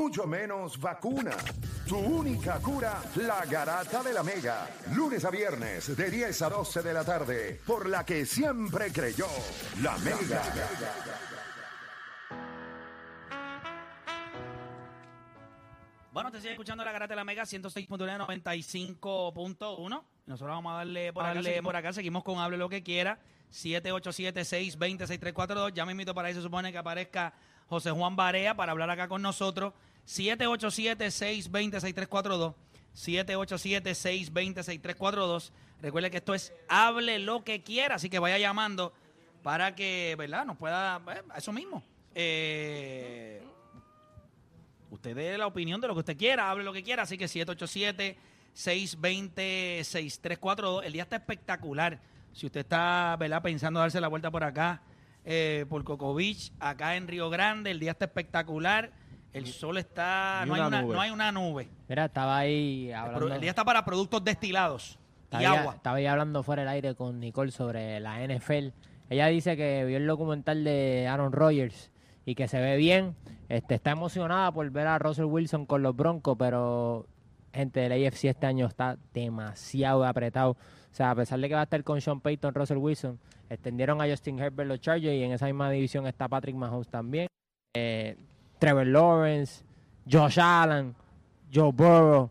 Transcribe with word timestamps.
Mucho 0.00 0.26
menos 0.26 0.80
vacuna. 0.80 1.36
Tu 1.86 1.98
única 1.98 2.58
cura, 2.58 3.02
la 3.16 3.44
garata 3.44 4.02
de 4.02 4.14
la 4.14 4.22
mega. 4.22 4.66
Lunes 4.94 5.22
a 5.26 5.30
viernes, 5.30 5.94
de 5.94 6.10
10 6.10 6.40
a 6.40 6.48
12 6.48 6.80
de 6.80 6.94
la 6.94 7.04
tarde, 7.04 7.60
por 7.66 7.86
la 7.86 8.02
que 8.02 8.24
siempre 8.24 8.90
creyó, 8.90 9.26
la 9.82 9.98
mega. 9.98 10.42
Bueno, 16.12 16.30
te 16.30 16.40
sigue 16.40 16.52
escuchando 16.52 16.82
la 16.82 16.92
Garata 16.92 17.12
de 17.12 17.16
la 17.16 17.24
Mega 17.24 17.42
106.9, 17.42 18.26
95.1. 18.26 20.02
Nosotros 20.26 20.50
vamos 20.50 20.72
a 20.72 20.76
darle 20.76 21.12
por, 21.12 21.26
acá, 21.26 21.42
seguimos 21.42 21.64
por 21.64 21.76
acá. 21.76 21.92
Seguimos 21.92 22.24
con 22.24 22.38
Hable 22.38 22.56
lo 22.56 22.70
que 22.70 22.82
quiera. 22.82 23.18
787-620-6342. 23.52 25.74
Ya 25.74 25.84
me 25.84 25.92
invito 25.92 26.14
para 26.14 26.28
ahí. 26.28 26.34
Se 26.34 26.40
supone 26.40 26.72
que 26.72 26.78
aparezca 26.78 27.34
José 27.68 27.90
Juan 27.92 28.16
Barea 28.16 28.56
para 28.56 28.72
hablar 28.72 28.90
acá 28.90 29.06
con 29.06 29.22
nosotros. 29.22 29.72
787-620-6342. 30.06 32.54
787-620-6342. 32.94 35.50
Recuerde 35.80 36.10
que 36.10 36.18
esto 36.18 36.34
es 36.34 36.52
Hable 36.68 37.18
lo 37.18 37.42
que 37.44 37.62
quiera. 37.62 37.94
Así 37.94 38.10
que 38.10 38.18
vaya 38.18 38.36
llamando 38.38 38.92
para 39.42 39.74
que, 39.74 40.14
¿verdad? 40.18 40.44
Nos 40.44 40.56
pueda. 40.56 41.00
eh, 41.14 41.22
eso 41.36 41.52
mismo. 41.52 41.82
Eh 42.14 43.42
usted 44.90 45.16
dé 45.16 45.38
la 45.38 45.46
opinión 45.46 45.80
de 45.80 45.88
lo 45.88 45.94
que 45.94 46.00
usted 46.00 46.16
quiera, 46.16 46.50
hable 46.50 46.64
lo 46.64 46.72
que 46.72 46.82
quiera, 46.82 47.04
así 47.04 47.16
que 47.16 47.26
787-620-6342. 48.54 50.84
El 50.84 50.92
día 50.92 51.04
está 51.04 51.16
espectacular. 51.16 52.00
Si 52.32 52.46
usted 52.46 52.60
está 52.60 53.16
¿verdad? 53.18 53.42
pensando 53.42 53.80
darse 53.80 54.00
la 54.00 54.06
vuelta 54.08 54.30
por 54.30 54.44
acá, 54.44 54.82
eh, 55.24 55.66
por 55.68 55.82
Coco 55.84 56.14
Beach, 56.14 56.52
acá 56.60 56.96
en 56.96 57.08
Río 57.08 57.30
Grande, 57.30 57.70
el 57.70 57.80
día 57.80 57.92
está 57.92 58.04
espectacular. 58.06 58.92
El 59.32 59.46
sol 59.46 59.78
está. 59.78 60.44
No 60.46 60.54
hay, 60.54 60.60
una 60.60 60.82
no 60.82 61.00
hay 61.00 61.10
una 61.10 61.30
nube. 61.32 61.68
Mira, 61.88 62.06
estaba 62.06 62.38
ahí 62.38 62.88
El, 62.88 62.94
hablando, 62.94 63.34
el 63.34 63.40
día 63.40 63.50
está 63.50 63.64
para 63.64 63.84
productos 63.84 64.24
destilados 64.24 64.98
y 65.32 65.44
agua. 65.44 65.74
estaba 65.76 65.96
ahí 65.98 66.06
hablando 66.06 66.42
fuera 66.42 66.62
del 66.62 66.68
aire 66.70 66.94
con 66.94 67.20
Nicole 67.20 67.52
sobre 67.52 68.00
la 68.00 68.18
NFL. 68.26 68.68
Ella 69.08 69.26
dice 69.26 69.56
que 69.56 69.84
vio 69.84 69.96
el 69.96 70.06
documental 70.06 70.64
de 70.64 71.06
Aaron 71.08 71.32
Rodgers 71.32 71.90
y 72.24 72.34
que 72.34 72.48
se 72.48 72.60
ve 72.60 72.76
bien. 72.76 73.14
Este, 73.48 73.74
está 73.74 73.92
emocionada 73.92 74.52
por 74.52 74.68
ver 74.70 74.86
a 74.86 74.98
Russell 74.98 75.24
Wilson 75.24 75.66
con 75.66 75.82
los 75.82 75.94
Broncos, 75.96 76.36
pero 76.38 77.06
gente 77.52 77.80
del 77.80 78.06
AFC 78.06 78.24
este 78.26 78.46
año 78.46 78.66
está 78.66 78.96
demasiado 79.12 80.04
apretado. 80.04 80.52
O 80.52 80.94
sea, 80.94 81.10
a 81.10 81.14
pesar 81.14 81.38
de 81.40 81.48
que 81.48 81.54
va 81.54 81.60
a 81.60 81.64
estar 81.64 81.82
con 81.84 82.00
Sean 82.00 82.20
Payton, 82.20 82.54
Russell 82.54 82.78
Wilson, 82.78 83.18
extendieron 83.48 84.00
a 84.00 84.08
Justin 84.08 84.38
Herbert 84.38 84.68
los 84.68 84.80
Chargers 84.80 85.14
y 85.14 85.22
en 85.22 85.32
esa 85.32 85.46
misma 85.46 85.70
división 85.70 86.06
está 86.06 86.28
Patrick 86.28 86.56
Mahomes 86.56 86.88
también. 86.88 87.26
Eh, 87.74 88.16
Trevor 88.60 88.86
Lawrence, 88.86 89.64
Josh 90.08 90.38
Allen, 90.38 90.94
Joe 91.52 91.72
Burrow. 91.72 92.30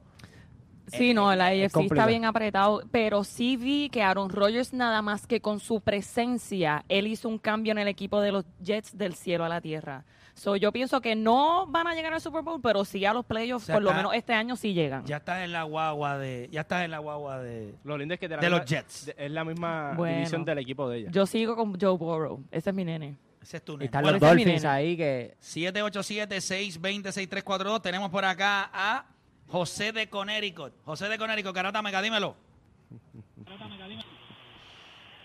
Sí, 0.88 1.14
no, 1.14 1.36
la 1.36 1.54
es 1.54 1.76
AFC 1.76 1.86
está 1.86 2.08
bien 2.08 2.26
apretado, 2.26 2.82
pero 2.90 3.24
sí 3.24 3.58
vi 3.58 3.90
que 3.90 4.02
Aaron 4.02 4.30
Rodgers 4.30 4.74
nada 4.74 5.02
más 5.04 5.28
que 5.28 5.40
con 5.40 5.60
su 5.60 5.82
presencia, 5.82 6.84
él 6.90 7.06
hizo 7.06 7.30
un 7.30 7.38
cambio 7.38 7.72
en 7.74 7.78
el 7.78 7.88
equipo 7.88 8.22
de 8.22 8.32
los 8.32 8.46
Jets 8.64 8.98
del 8.98 9.14
cielo 9.14 9.44
a 9.46 9.50
la 9.50 9.62
tierra. 9.62 10.04
So, 10.34 10.56
yo 10.56 10.72
pienso 10.72 11.00
que 11.02 11.16
no 11.16 11.68
van 11.68 11.86
a 11.88 11.94
llegar 11.94 12.14
al 12.14 12.22
Super 12.22 12.42
Bowl, 12.44 12.60
pero 12.62 12.86
sí 12.86 13.06
a 13.06 13.14
los 13.14 13.26
playoffs, 13.26 13.66
O 13.66 13.68
sea, 13.68 13.76
por 13.76 13.84
lo 13.84 13.90
está- 13.90 13.98
menos 13.98 14.14
este 14.16 14.34
año 14.34 14.56
sí 14.56 14.74
llegan. 14.74 15.04
Ya 15.06 15.18
estás 15.18 15.44
en 15.44 15.52
la 15.52 15.64
guagua 15.64 16.18
de. 16.18 16.48
Ya 16.52 16.62
estás 16.62 16.86
en 16.86 16.92
la 16.92 17.00
guagua 17.00 17.40
de. 17.40 17.76
Lo 17.84 17.98
lindo 17.98 18.14
es 18.14 18.20
que 18.22 18.28
de, 18.30 18.38
la 18.38 18.42
De 18.42 18.48
misma- 18.48 18.58
los 18.60 18.66
Jets. 18.70 19.06
de- 19.08 19.16
es 19.18 19.32
la 19.32 19.44
misma 19.44 19.94
Bueno. 19.98 20.16
división 20.16 20.46
del 20.46 20.58
equipo 20.60 20.90
de 20.90 21.00
ella. 21.00 21.12
Yo 21.12 21.26
sigo 21.26 21.56
con 21.58 21.78
Joe 21.80 21.98
Burrow, 21.98 22.42
ese 22.52 22.70
es 22.70 22.76
mi 22.76 22.86
nene. 22.86 23.18
Ese 23.42 23.58
es 23.58 23.64
tu 23.64 23.74
Y 23.74 23.78
nene. 23.78 23.86
están 23.86 24.04
Bueno, 24.04 24.18
los 24.20 24.36
mi 24.36 24.44
Dolphins 24.44 24.66
ahí 24.66 24.96
que 24.98 25.36
787-620-6342. 25.42 27.82
Tenemos 27.82 28.10
por 28.12 28.26
acá 28.26 28.70
a 28.74 29.06
José 29.48 29.92
de 29.92 30.08
Connecticut. 30.10 30.74
José 30.86 31.08
de 31.10 31.18
Connecticut, 31.18 31.54
Carata 31.54 31.82
Mega, 31.82 32.02
dímelo. 32.02 32.36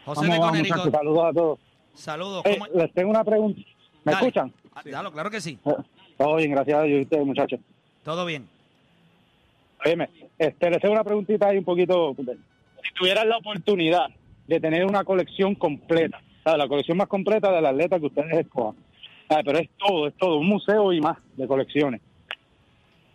José 0.04 0.26
de 0.26 0.38
Vamos, 0.38 0.58
muchachos, 0.58 0.90
saludos 0.92 1.24
a 1.24 1.32
todos. 1.32 1.58
Saludos. 1.94 2.42
Eh, 2.46 2.58
¿cómo- 2.58 2.66
les 2.80 2.92
tengo 2.92 3.10
una 3.10 3.24
pregunta. 3.24 3.60
¿Me 4.04 4.12
Dale. 4.12 4.26
escuchan? 4.26 4.52
Ah, 4.74 4.82
claro 5.12 5.30
que 5.30 5.40
sí. 5.40 5.58
Todo 6.18 6.36
bien, 6.36 6.50
gracias 6.52 6.78
a 6.78 6.82
Dios 6.82 6.98
y 7.00 7.02
ustedes, 7.02 7.26
muchachos. 7.26 7.60
Todo 8.04 8.24
bien. 8.26 8.46
Óyeme, 9.84 10.08
este, 10.38 10.70
les 10.70 10.80
tengo 10.80 10.94
una 10.94 11.04
preguntita 11.04 11.48
ahí 11.48 11.58
un 11.58 11.64
poquito. 11.64 12.14
Si 12.82 12.92
tuvieran 12.94 13.28
la 13.28 13.38
oportunidad 13.38 14.06
de 14.46 14.60
tener 14.60 14.84
una 14.84 15.04
colección 15.04 15.54
completa, 15.54 16.20
la 16.44 16.68
colección 16.68 16.98
más 16.98 17.08
completa 17.08 17.50
del 17.50 17.64
atleta 17.64 17.98
que 17.98 18.06
ustedes 18.06 18.38
escojan, 18.38 18.76
pero 19.44 19.58
es 19.58 19.70
todo, 19.78 20.06
es 20.06 20.14
todo, 20.14 20.36
un 20.38 20.46
museo 20.46 20.92
y 20.92 21.00
más 21.00 21.18
de 21.36 21.46
colecciones. 21.46 22.00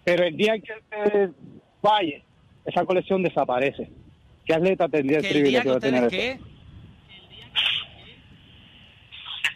Pero 0.03 0.23
el 0.23 0.35
día 0.35 0.59
que 0.59 0.73
usted 0.73 1.29
falle, 1.81 2.23
esa 2.65 2.85
colección 2.85 3.21
desaparece. 3.21 3.89
¿Qué 4.45 4.53
atleta 4.53 4.89
tendría 4.89 5.19
el 5.19 5.23
Que 5.23 5.29
privilegio 5.29 5.75
de 5.75 5.79
tener 5.79 6.03
eso? 6.05 6.09
¿qué? 6.09 6.39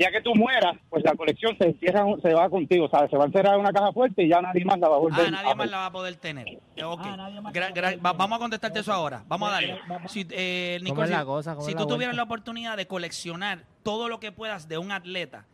Ya 0.03 0.11
que 0.11 0.21
tú 0.21 0.35
mueras, 0.35 0.77
pues 0.89 1.03
la 1.03 1.13
colección 1.15 1.57
se 1.57 1.65
encierra, 1.67 2.05
se 2.21 2.33
va 2.33 2.49
contigo, 2.49 2.87
¿sabes? 2.89 3.09
Se 3.09 3.17
va 3.17 3.23
a 3.23 3.27
encerrar 3.27 3.55
en 3.55 3.61
una 3.61 3.71
caja 3.73 3.91
fuerte 3.91 4.23
y 4.23 4.29
ya 4.29 4.41
nadie 4.41 4.63
más 4.65 4.79
la 4.79 4.89
va 4.89 4.95
a 4.97 4.99
volver 4.99 5.25
Ah, 5.27 5.31
nadie 5.31 5.51
a 5.51 5.55
más 5.55 5.69
la 5.71 5.77
va 5.77 5.85
a 5.87 5.91
poder 5.91 6.15
tener. 6.17 6.45
Gra- 6.77 7.73
gra- 7.73 8.05
va- 8.05 8.13
vamos 8.13 8.35
a 8.37 8.39
contestarte 8.39 8.79
eso 8.79 8.91
ahora. 8.93 9.23
Vamos 9.27 9.49
a 9.49 9.53
darle. 9.53 9.79
Si, 10.07 10.25
eh, 10.31 10.77
¿Cómo 10.79 10.89
Nicole, 11.03 11.39
es 11.41 11.45
la 11.45 11.55
si- 11.61 11.75
tú 11.75 11.87
tuvieras 11.87 12.15
la 12.15 12.23
oportunidad 12.23 12.77
de 12.77 12.87
coleccionar 12.87 13.63
todo 13.83 14.09
lo 14.09 14.19
que 14.19 14.31
puedas 14.31 14.67
de 14.67 14.77
un 14.77 14.91
atleta 14.91 15.45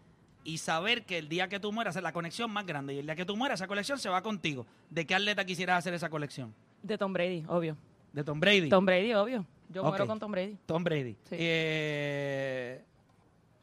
y 0.44 0.58
saber 0.60 1.04
que 1.06 1.18
el 1.18 1.30
día 1.30 1.48
que 1.48 1.60
tú 1.60 1.72
mueras 1.72 1.96
es 1.96 2.02
la 2.04 2.12
conexión 2.14 2.50
más 2.52 2.66
grande 2.66 2.94
y 2.94 3.00
el 3.00 3.06
día 3.06 3.16
que 3.16 3.26
tú 3.26 3.36
mueras 3.36 3.60
esa 3.60 3.68
colección 3.68 4.00
se 4.00 4.10
va 4.10 4.22
contigo, 4.22 4.66
¿de 4.90 5.06
qué 5.06 5.16
atleta 5.16 5.46
quisieras 5.46 5.78
hacer 5.80 5.94
esa 5.94 6.10
colección? 6.10 6.54
De 6.82 6.98
Tom 6.98 7.12
Brady, 7.14 7.44
obvio. 7.48 7.76
De 8.14 8.24
Tom 8.24 8.40
Brady. 8.40 8.70
Tom 8.70 8.86
Brady, 8.86 9.14
obvio. 9.14 9.46
Yo 9.72 9.84
muero 9.84 10.04
Ok. 10.06 10.10
con 10.10 10.20
Tom 10.20 10.32
Brady. 10.32 10.58
Tom 10.66 10.84
Brady. 10.84 11.16
Sí. 11.30 11.36
Eh, 11.38 12.82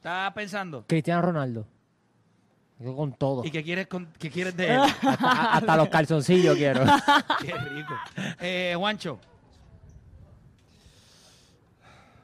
¿Estás 0.07 0.33
pensando? 0.35 0.85
Cristiano 0.87 1.21
Ronaldo. 1.21 1.67
Yo 2.79 2.95
con 2.95 3.13
todo. 3.15 3.45
¿Y 3.45 3.51
qué 3.51 3.65
quieres, 3.65 3.89
con- 3.89 4.07
qué 4.21 4.31
quieres 4.31 4.57
de 4.57 4.73
él? 4.73 4.81
hasta, 5.03 5.55
hasta 5.55 5.77
los 5.77 5.89
calzoncillos 5.89 6.55
quiero. 6.57 6.85
qué 7.43 7.53
rico. 7.53 7.93
Eh, 8.39 8.75
Juancho. 8.79 9.19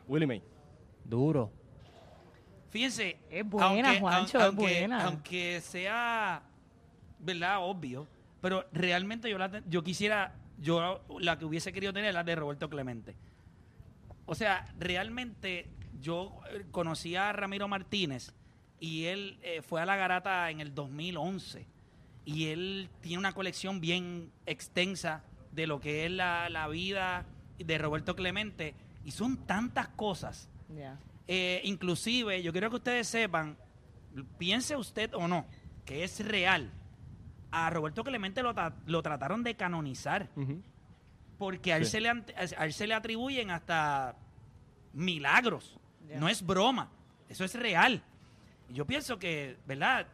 Willie 0.07 0.29
May. 0.29 0.41
Duro. 1.05 1.51
Fíjense, 2.71 3.17
Es 3.29 3.45
buena, 3.45 3.99
Juancho, 3.99 4.39
es 4.39 4.45
aunque, 4.45 4.63
buena. 4.63 5.05
aunque 5.07 5.61
sea, 5.61 6.41
¿verdad? 7.19 7.57
Obvio, 7.63 8.07
pero 8.41 8.65
realmente 8.71 9.29
yo, 9.29 9.39
la 9.39 9.61
yo 9.69 9.83
quisiera, 9.83 10.37
yo 10.61 11.01
la 11.19 11.37
que 11.37 11.47
hubiese 11.47 11.73
querido 11.73 11.93
tener 11.93 12.11
es 12.11 12.15
la 12.15 12.23
de 12.23 12.37
Roberto 12.37 12.71
Clemente. 12.71 13.17
O 14.25 14.37
sea, 14.37 14.73
realmente 14.79 15.69
yo 16.03 16.39
eh, 16.51 16.65
conocí 16.71 17.17
a 17.17 17.33
Ramiro 17.33 17.69
Martínez 17.69 18.35
y 18.81 19.05
él 19.05 19.39
eh, 19.43 19.63
fue 19.63 19.81
a 19.81 19.87
la 19.87 19.97
garata 19.97 20.51
en 20.51 20.61
el 20.61 20.75
2011 20.75 21.67
y 22.25 22.47
él 22.49 22.89
tiene 23.01 23.19
una 23.19 23.33
colección 23.33 23.81
bien 23.81 24.31
extensa 24.47 25.25
de 25.53 25.67
lo 25.67 25.81
que 25.81 26.05
es 26.07 26.11
la, 26.11 26.49
la 26.51 26.69
vida 26.69 27.25
de 27.59 27.79
Roberto 27.79 28.15
Clemente 28.17 28.75
y 29.05 29.11
son 29.13 29.47
tantas 29.47 29.89
cosas 29.89 30.49
Ya. 30.77 30.99
eh, 31.29 31.61
inclusive, 31.65 32.43
yo 32.43 32.53
quiero 32.53 32.71
que 32.71 32.77
ustedes 32.77 33.07
sepan, 33.09 33.57
piense 34.39 34.77
usted 34.77 35.15
o 35.15 35.29
no, 35.29 35.47
que 35.85 36.05
es 36.05 36.25
real. 36.27 36.71
A 37.51 37.69
Roberto 37.71 38.03
Clemente 38.03 38.43
lo, 38.43 38.55
tra- 38.55 38.75
lo 38.87 39.03
trataron 39.03 39.43
de 39.43 39.55
canonizar. 39.57 40.31
porque 41.39 41.73
a 41.73 41.77
él, 41.77 41.85
Sí. 41.87 41.93
se 41.93 42.01
le, 42.01 42.09
a 42.09 42.65
él 42.65 42.73
se 42.73 42.87
le 42.87 42.95
atribuyen 42.95 43.51
hasta 43.51 44.17
milagros. 44.93 45.79
No 46.17 46.29
es 46.29 46.45
broma, 46.45 46.89
eso 47.29 47.45
es 47.45 47.55
real. 47.55 48.03
Y 48.69 48.75
yo 48.75 48.87
pienso 48.87 49.19
que, 49.19 49.57
¿verdad? 49.67 50.07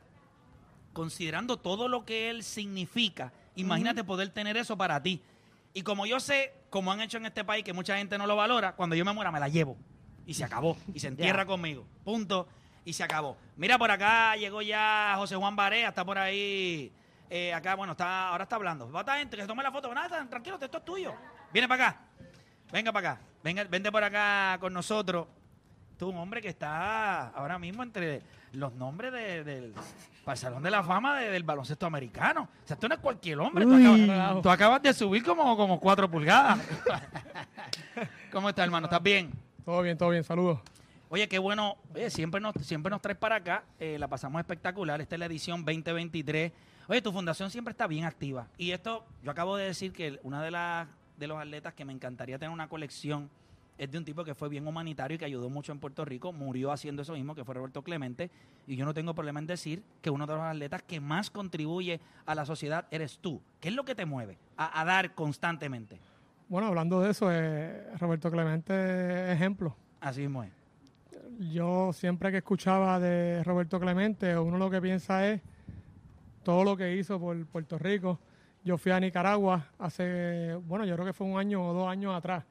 Considerando 0.92 1.56
todo 1.58 1.88
lo 1.88 2.04
que 2.04 2.30
él 2.30 2.42
significa, 2.42 3.32
imagínate 3.54 4.02
poder 4.04 4.30
tener 4.30 4.56
eso 4.56 4.76
para 4.76 5.02
ti. 5.02 5.20
Y 5.74 5.82
como 5.82 6.06
yo 6.06 6.18
sé, 6.18 6.52
como 6.70 6.90
han 6.90 7.00
hecho 7.00 7.18
en 7.18 7.26
este 7.26 7.44
país, 7.44 7.62
que 7.64 7.72
mucha 7.72 7.96
gente 7.96 8.18
no 8.18 8.26
lo 8.26 8.36
valora, 8.36 8.74
cuando 8.74 8.96
yo 8.96 9.04
me 9.04 9.12
muera 9.12 9.30
me 9.30 9.38
la 9.38 9.48
llevo. 9.48 9.76
Y 10.26 10.34
se 10.34 10.44
acabó. 10.44 10.76
Y 10.92 10.98
se 11.00 11.08
entierra 11.08 11.46
conmigo. 11.46 11.86
Punto. 12.04 12.48
Y 12.84 12.92
se 12.94 13.02
acabó. 13.04 13.36
Mira, 13.56 13.76
por 13.78 13.90
acá 13.90 14.34
llegó 14.36 14.62
ya 14.62 15.14
José 15.16 15.36
Juan 15.36 15.54
Barea, 15.54 15.88
está 15.90 16.04
por 16.04 16.18
ahí. 16.18 16.90
eh, 17.28 17.52
acá, 17.52 17.74
bueno, 17.74 17.92
está, 17.92 18.28
ahora 18.30 18.44
está 18.44 18.56
hablando. 18.56 18.90
Va 18.90 19.00
a 19.00 19.02
estar 19.02 19.18
gente 19.18 19.36
que 19.36 19.42
se 19.42 19.48
tome 19.48 19.62
la 19.62 19.70
foto. 19.70 19.92
Nada, 19.94 20.26
tranquilo, 20.28 20.58
esto 20.60 20.78
es 20.78 20.84
tuyo. 20.84 21.14
Viene 21.52 21.68
para 21.68 21.88
acá. 21.88 22.00
Venga 22.72 22.92
para 22.92 23.12
acá. 23.12 23.20
Venga, 23.44 23.64
vente 23.64 23.92
por 23.92 24.02
acá 24.02 24.56
con 24.58 24.72
nosotros. 24.72 25.26
Tú, 25.98 26.08
un 26.10 26.16
hombre 26.16 26.40
que 26.40 26.48
está 26.48 27.28
ahora 27.30 27.58
mismo 27.58 27.82
entre 27.82 28.22
los 28.52 28.72
nombres 28.74 29.12
de- 29.12 29.42
del 29.44 29.74
para 30.24 30.34
el 30.34 30.38
Salón 30.38 30.62
de 30.62 30.70
la 30.70 30.82
Fama 30.84 31.18
de- 31.18 31.30
del 31.30 31.42
baloncesto 31.42 31.86
americano. 31.86 32.48
O 32.64 32.66
sea, 32.68 32.76
tú 32.78 32.86
no 32.88 32.94
es 32.94 33.00
cualquier 33.00 33.38
hombre. 33.40 33.64
Tú 33.64 33.74
acabas, 33.74 34.42
tú 34.42 34.50
acabas 34.50 34.82
de 34.82 34.92
subir 34.94 35.24
como, 35.24 35.56
como 35.56 35.80
cuatro 35.80 36.08
pulgadas. 36.10 36.58
¿Cómo 38.32 38.48
estás, 38.48 38.64
hermano? 38.64 38.86
¿Estás 38.86 39.02
bien? 39.02 39.32
Todo 39.64 39.82
bien, 39.82 39.96
todo 39.98 40.10
bien, 40.10 40.24
saludos. 40.24 40.60
Oye, 41.08 41.26
qué 41.28 41.38
bueno. 41.38 41.76
Oye, 41.94 42.10
siempre 42.10 42.40
nos, 42.40 42.54
siempre 42.60 42.90
nos 42.90 43.00
traes 43.00 43.18
para 43.18 43.36
acá. 43.36 43.64
eh, 43.80 43.96
la 43.98 44.06
pasamos 44.08 44.38
espectacular. 44.40 45.00
Esta 45.00 45.14
es 45.16 45.18
la 45.18 45.26
edición 45.26 45.64
2023. 45.64 46.52
Oye, 46.88 47.02
tu 47.02 47.12
fundación 47.12 47.50
siempre 47.50 47.72
está 47.72 47.86
bien 47.86 48.04
activa. 48.04 48.46
Y 48.56 48.70
esto, 48.72 49.04
yo 49.22 49.30
acabo 49.30 49.56
de 49.56 49.64
decir 49.66 49.92
que 49.92 50.18
una 50.22 50.42
de 50.42 50.50
las 50.50 50.86
de 51.16 51.26
los 51.26 51.38
atletas 51.38 51.74
que 51.74 51.84
me 51.84 51.92
encantaría 51.92 52.38
tener 52.38 52.52
una 52.52 52.68
colección 52.68 53.28
es 53.78 53.90
de 53.90 53.98
un 53.98 54.04
tipo 54.04 54.24
que 54.24 54.34
fue 54.34 54.48
bien 54.48 54.66
humanitario 54.66 55.14
y 55.14 55.18
que 55.18 55.24
ayudó 55.24 55.48
mucho 55.48 55.72
en 55.72 55.78
Puerto 55.78 56.04
Rico. 56.04 56.32
Murió 56.32 56.72
haciendo 56.72 57.02
eso 57.02 57.14
mismo, 57.14 57.34
que 57.34 57.44
fue 57.44 57.54
Roberto 57.54 57.82
Clemente. 57.82 58.30
Y 58.66 58.76
yo 58.76 58.84
no 58.84 58.92
tengo 58.92 59.14
problema 59.14 59.38
en 59.38 59.46
decir 59.46 59.82
que 60.02 60.10
uno 60.10 60.26
de 60.26 60.34
los 60.34 60.42
atletas 60.42 60.82
que 60.82 61.00
más 61.00 61.30
contribuye 61.30 62.00
a 62.26 62.34
la 62.34 62.44
sociedad 62.44 62.86
eres 62.90 63.18
tú. 63.18 63.40
¿Qué 63.60 63.68
es 63.68 63.74
lo 63.74 63.84
que 63.84 63.94
te 63.94 64.04
mueve 64.04 64.36
a, 64.56 64.80
a 64.80 64.84
dar 64.84 65.14
constantemente? 65.14 65.98
Bueno, 66.48 66.68
hablando 66.68 67.00
de 67.00 67.10
eso, 67.10 67.28
eh, 67.30 67.88
Roberto 67.98 68.30
Clemente, 68.30 69.32
ejemplo. 69.32 69.76
Así 70.00 70.22
mismo 70.22 70.42
es. 70.42 70.50
Yo 71.52 71.92
siempre 71.92 72.30
que 72.30 72.38
escuchaba 72.38 72.98
de 72.98 73.44
Roberto 73.44 73.78
Clemente, 73.78 74.36
uno 74.36 74.58
lo 74.58 74.70
que 74.70 74.80
piensa 74.80 75.28
es 75.28 75.40
todo 76.42 76.64
lo 76.64 76.76
que 76.76 76.96
hizo 76.96 77.20
por 77.20 77.46
Puerto 77.46 77.78
Rico. 77.78 78.18
Yo 78.64 78.78
fui 78.78 78.90
a 78.90 78.98
Nicaragua 78.98 79.66
hace, 79.78 80.54
bueno, 80.66 80.84
yo 80.84 80.94
creo 80.94 81.06
que 81.06 81.12
fue 81.12 81.26
un 81.26 81.38
año 81.38 81.62
o 81.62 81.72
dos 81.74 81.88
años 81.88 82.14
atrás, 82.14 82.44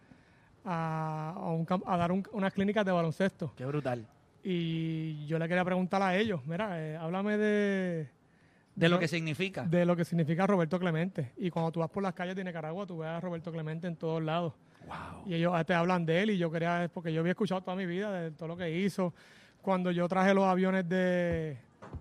a, 0.70 1.34
a 1.38 1.50
un 1.52 1.66
camp- 1.66 1.88
a 1.88 1.96
dar 1.98 2.12
un- 2.12 2.28
unas 2.34 2.54
clínicas 2.54 2.86
de 2.86 2.92
baloncesto. 2.92 3.54
Qué 3.56 3.66
brutal. 3.66 4.06
Y 4.44 5.26
yo 5.28 5.40
le 5.40 5.48
quería 5.48 5.64
preguntar 5.66 6.02
a 6.02 6.16
ellos, 6.16 6.42
mira, 6.46 6.80
eh, 6.80 6.96
háblame 6.98 7.38
de, 7.38 8.08
De 8.76 8.90
lo 8.90 9.00
que 9.00 9.08
significa. 9.08 9.64
de 9.64 9.86
lo 9.86 9.96
que 9.96 10.06
significa 10.06 10.46
Roberto 10.48 10.80
Clemente. 10.80 11.32
Y 11.38 11.50
cuando 11.50 11.72
tú 11.72 11.80
vas 11.80 11.90
por 11.90 12.04
las 12.04 12.14
calles 12.14 12.36
de 12.36 12.44
Nicaragua, 12.44 12.86
tú 12.86 13.00
ves 13.00 13.10
a 13.10 13.20
Roberto 13.20 13.52
Clemente 13.52 13.88
en 13.88 13.96
todos 13.96 14.22
lados. 14.24 14.54
Y 15.26 15.34
ellos 15.34 15.54
te 15.66 15.74
hablan 15.74 16.06
de 16.06 16.22
él 16.24 16.30
y 16.32 16.38
yo 16.38 16.50
quería, 16.50 16.90
porque 16.94 17.12
yo 17.12 17.20
había 17.22 17.32
escuchado 17.32 17.62
toda 17.62 17.76
mi 17.76 17.86
vida 17.86 18.12
de 18.12 18.32
todo 18.32 18.48
lo 18.48 18.56
que 18.58 18.70
hizo. 18.80 19.14
Cuando 19.62 19.92
yo 19.92 20.08
traje 20.08 20.34
los 20.34 20.46
aviones 20.46 20.88
de, 20.88 21.58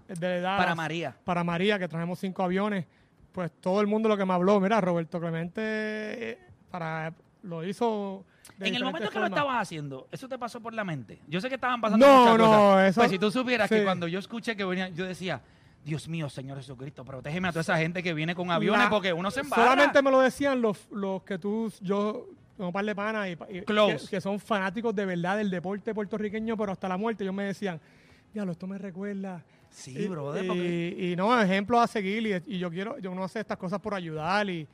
de 0.07 0.41
Dallas 0.41 0.59
Para 0.61 0.75
María. 0.77 1.17
para 1.25 1.43
María, 1.43 1.79
que 1.81 1.89
trajimos 1.89 2.21
cinco 2.21 2.45
aviones, 2.45 2.87
pues 3.33 3.51
todo 3.61 3.81
el 3.81 3.89
mundo 3.89 4.09
lo 4.09 4.17
que 4.17 4.25
me 4.25 4.35
habló, 4.35 4.61
mira, 4.61 4.81
Roberto 4.81 5.19
Clemente 5.19 5.61
eh, 5.65 6.39
para, 6.71 7.13
lo 7.47 7.65
hizo 7.65 8.25
de 8.59 8.69
En 8.69 8.75
el 8.75 8.85
momento 8.85 9.11
que 9.11 9.19
lo 9.19 9.27
estabas 9.27 9.61
haciendo, 9.63 10.09
¿eso 10.13 10.29
te 10.29 10.39
pasó 10.39 10.61
por 10.61 10.73
la 10.75 10.85
mente? 10.85 11.21
Yo 11.29 11.41
sé 11.41 11.49
que 11.49 11.55
estaban 11.57 11.81
pasando 11.81 12.07
No, 12.07 12.21
muchas 12.23 12.39
no, 12.39 12.45
cosas. 12.47 12.89
eso- 12.91 13.01
Pues 13.01 13.11
si 13.11 13.19
tú 13.19 13.31
supieras 13.31 13.69
que 13.69 13.83
cuando 13.85 14.07
yo 14.09 14.19
escuché 14.19 14.57
que 14.57 14.65
venía, 14.65 14.89
yo 14.91 15.05
decía, 15.07 15.41
Dios 15.85 16.09
mío, 16.09 16.29
Señor 16.29 16.57
Jesucristo, 16.59 17.05
protégeme 17.05 17.49
a 17.49 17.53
toda 17.53 17.61
esa 17.63 17.77
gente 17.79 18.03
que 18.03 18.13
viene 18.15 18.35
con 18.35 18.51
aviones 18.51 18.83
La- 18.85 18.91
porque 18.91 19.13
uno 19.13 19.31
se 19.31 19.41
embarra. 19.41 19.63
Solamente 19.65 20.03
me 20.03 20.11
lo 20.11 20.21
decían 20.21 20.61
los, 20.61 20.89
los 20.91 21.23
que 21.23 21.39
tú, 21.39 21.73
yo, 21.81 22.27
un 22.59 22.73
par 22.73 22.85
de 22.85 22.95
panas 22.95 23.29
y, 23.29 23.33
y-. 23.33 23.63
Que, 23.63 23.97
que 24.11 24.21
son 24.21 24.41
fanáticos 24.41 24.95
de 24.95 25.07
verdad 25.07 25.37
del 25.37 25.51
deporte 25.51 25.95
puertorriqueño, 25.95 26.57
pero 26.57 26.73
hasta 26.73 26.89
la 26.89 26.97
muerte. 26.97 27.23
Ellos 27.25 27.35
me 27.35 27.45
decían, 27.45 27.81
diablo, 28.35 28.53
esto 28.53 28.67
me 28.67 28.79
recuerda. 28.79 29.45
Sí, 29.71 29.97
y, 29.97 30.09
brother, 30.09 30.45
y, 30.45 30.49
porque- 30.49 30.97
y 31.13 31.17
no, 31.17 31.41
ejemplos 31.41 31.81
a 31.81 31.87
seguir. 31.87 32.27
Y, 32.49 32.55
y 32.55 32.59
yo 32.59 32.71
quiero, 32.71 32.99
yo 32.99 33.15
no 33.15 33.23
hace 33.25 33.41
estas 33.41 33.59
cosas 33.59 33.79
por 33.81 33.95
ayudar. 33.95 34.49
Y, 34.49 34.67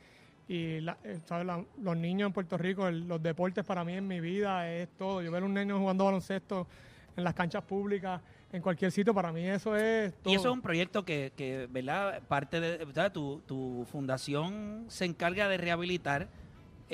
y 0.49 0.81
la- 0.81 0.97
eh, 1.05 1.19
¿sabes? 1.25 1.47
La- 1.47 1.65
los 1.83 1.97
niños 1.97 2.27
en 2.27 2.33
Puerto 2.33 2.59
Rico, 2.59 2.89
el- 2.89 3.07
los 3.09 3.23
deportes 3.23 3.65
para 3.65 3.85
mí 3.85 3.95
en 3.95 4.07
mi 4.07 4.21
vida 4.21 4.69
es 4.71 4.89
todo. 4.99 5.23
Yo 5.23 5.31
ver 5.31 5.43
a 5.43 5.47
un 5.47 5.55
niño 5.55 5.79
jugando 5.79 6.05
baloncesto 6.05 6.67
en 7.17 7.25
las 7.25 7.35
canchas 7.35 7.63
públicas, 7.63 8.21
en 8.53 8.61
cualquier 8.61 8.91
sitio, 8.93 9.15
para 9.15 9.33
mí 9.33 9.45
eso 9.47 9.75
es 9.77 10.15
todo. 10.23 10.33
Y 10.33 10.37
eso 10.37 10.49
es 10.49 10.55
un 10.55 10.61
proyecto 10.63 11.05
que, 11.05 11.33
que 11.37 11.69
¿verdad? 11.71 12.21
Parte 12.29 12.61
de. 12.61 13.11
Tu, 13.11 13.41
tu 13.47 13.87
fundación 13.91 14.85
se 14.89 15.05
encarga 15.07 15.49
de 15.49 15.57
rehabilitar 15.57 16.29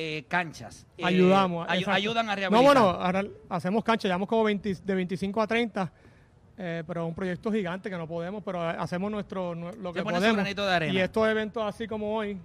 eh, 0.01 0.25
canchas. 0.29 0.87
Eh, 0.97 1.05
Ayudamos. 1.05 1.67
exacto. 1.69 1.91
ayudan 1.91 2.29
a 2.29 2.33
No, 2.33 2.37
rehabilitar. 2.37 2.65
bueno, 2.65 2.89
ahora 2.91 3.25
hacemos 3.49 3.83
cancha, 3.83 4.07
llevamos 4.07 4.29
como 4.29 4.45
20 4.45 4.75
de 4.85 4.95
25 4.95 5.41
a 5.43 5.47
30, 5.49 5.91
eh, 6.57 6.85
pero 6.87 7.03
es 7.03 7.09
un 7.09 7.15
proyecto 7.17 7.51
gigante 7.51 7.91
que 7.91 7.97
no 7.97 8.07
podemos, 8.07 8.45
pero 8.45 8.63
hacemos 8.63 9.11
nuestro 9.11 9.57
nu- 9.57 9.73
lo 9.81 9.93
que 9.93 10.03
podemos. 10.05 10.45
de 10.55 10.63
arena. 10.73 10.93
Y 10.95 10.99
estos 10.99 11.27
eventos 11.29 11.65
así 11.65 11.89
como 11.89 12.15
hoy, 12.17 12.39